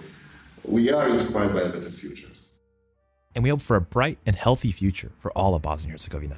we 0.64 0.92
are 0.92 1.10
inspired 1.10 1.54
by 1.54 1.62
a 1.62 1.70
better 1.70 1.90
future. 1.90 2.28
And 3.34 3.44
we 3.44 3.50
hope 3.50 3.62
for 3.62 3.76
a 3.76 3.82
bright 3.82 4.20
and 4.28 4.36
healthy 4.36 4.72
future 4.72 5.14
for 5.16 5.32
all 5.32 5.56
of 5.56 5.64
Bosnia 5.64 5.94
Herzegovina. 5.94 6.38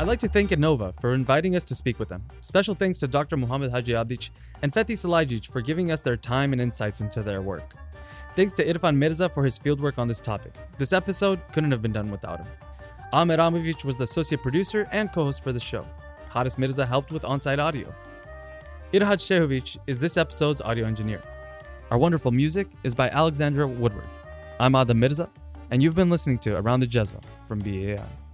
I'd 0.00 0.06
like 0.06 0.20
to 0.20 0.28
thank 0.28 0.48
Enova 0.48 0.98
for 0.98 1.12
inviting 1.12 1.56
us 1.56 1.64
to 1.64 1.74
speak 1.74 1.98
with 1.98 2.08
them. 2.08 2.24
Special 2.40 2.74
thanks 2.74 2.96
to 3.00 3.06
Dr. 3.06 3.36
Muhammad 3.36 3.70
Hadziabdic 3.70 4.30
and 4.62 4.72
Fethi 4.72 4.94
Salajic 4.94 5.52
for 5.52 5.60
giving 5.60 5.92
us 5.92 6.00
their 6.00 6.16
time 6.16 6.54
and 6.54 6.62
insights 6.62 7.02
into 7.02 7.22
their 7.22 7.42
work. 7.42 7.74
Thanks 8.34 8.54
to 8.54 8.64
Irfan 8.64 8.96
Mirza 8.96 9.28
for 9.28 9.44
his 9.44 9.58
fieldwork 9.58 9.98
on 9.98 10.08
this 10.08 10.22
topic. 10.22 10.54
This 10.78 10.94
episode 10.94 11.38
couldn't 11.52 11.70
have 11.70 11.82
been 11.82 11.92
done 11.92 12.10
without 12.10 12.38
him. 12.38 12.48
Ahmed 13.12 13.40
Amovic 13.40 13.84
was 13.84 13.96
the 13.96 14.04
associate 14.04 14.40
producer 14.40 14.88
and 14.90 15.12
co-host 15.12 15.42
for 15.42 15.52
the 15.52 15.60
show. 15.60 15.84
Haris 16.30 16.56
Mirza 16.56 16.86
helped 16.86 17.12
with 17.12 17.26
on-site 17.26 17.58
audio. 17.58 17.94
Irhaj 18.94 19.20
Shehovic 19.20 19.76
is 19.86 19.98
this 19.98 20.16
episode's 20.16 20.62
audio 20.62 20.86
engineer. 20.86 21.20
Our 21.90 21.98
wonderful 21.98 22.30
music 22.30 22.68
is 22.84 22.94
by 22.94 23.10
Alexandra 23.10 23.66
Woodward. 23.66 24.08
I'm 24.60 24.74
Adam 24.76 24.98
Mirza, 24.98 25.28
and 25.70 25.82
you've 25.82 25.94
been 25.94 26.08
listening 26.08 26.38
to 26.38 26.56
Around 26.56 26.80
the 26.80 26.86
Jezva 26.86 27.22
from 27.46 27.58
BAI. 27.58 28.29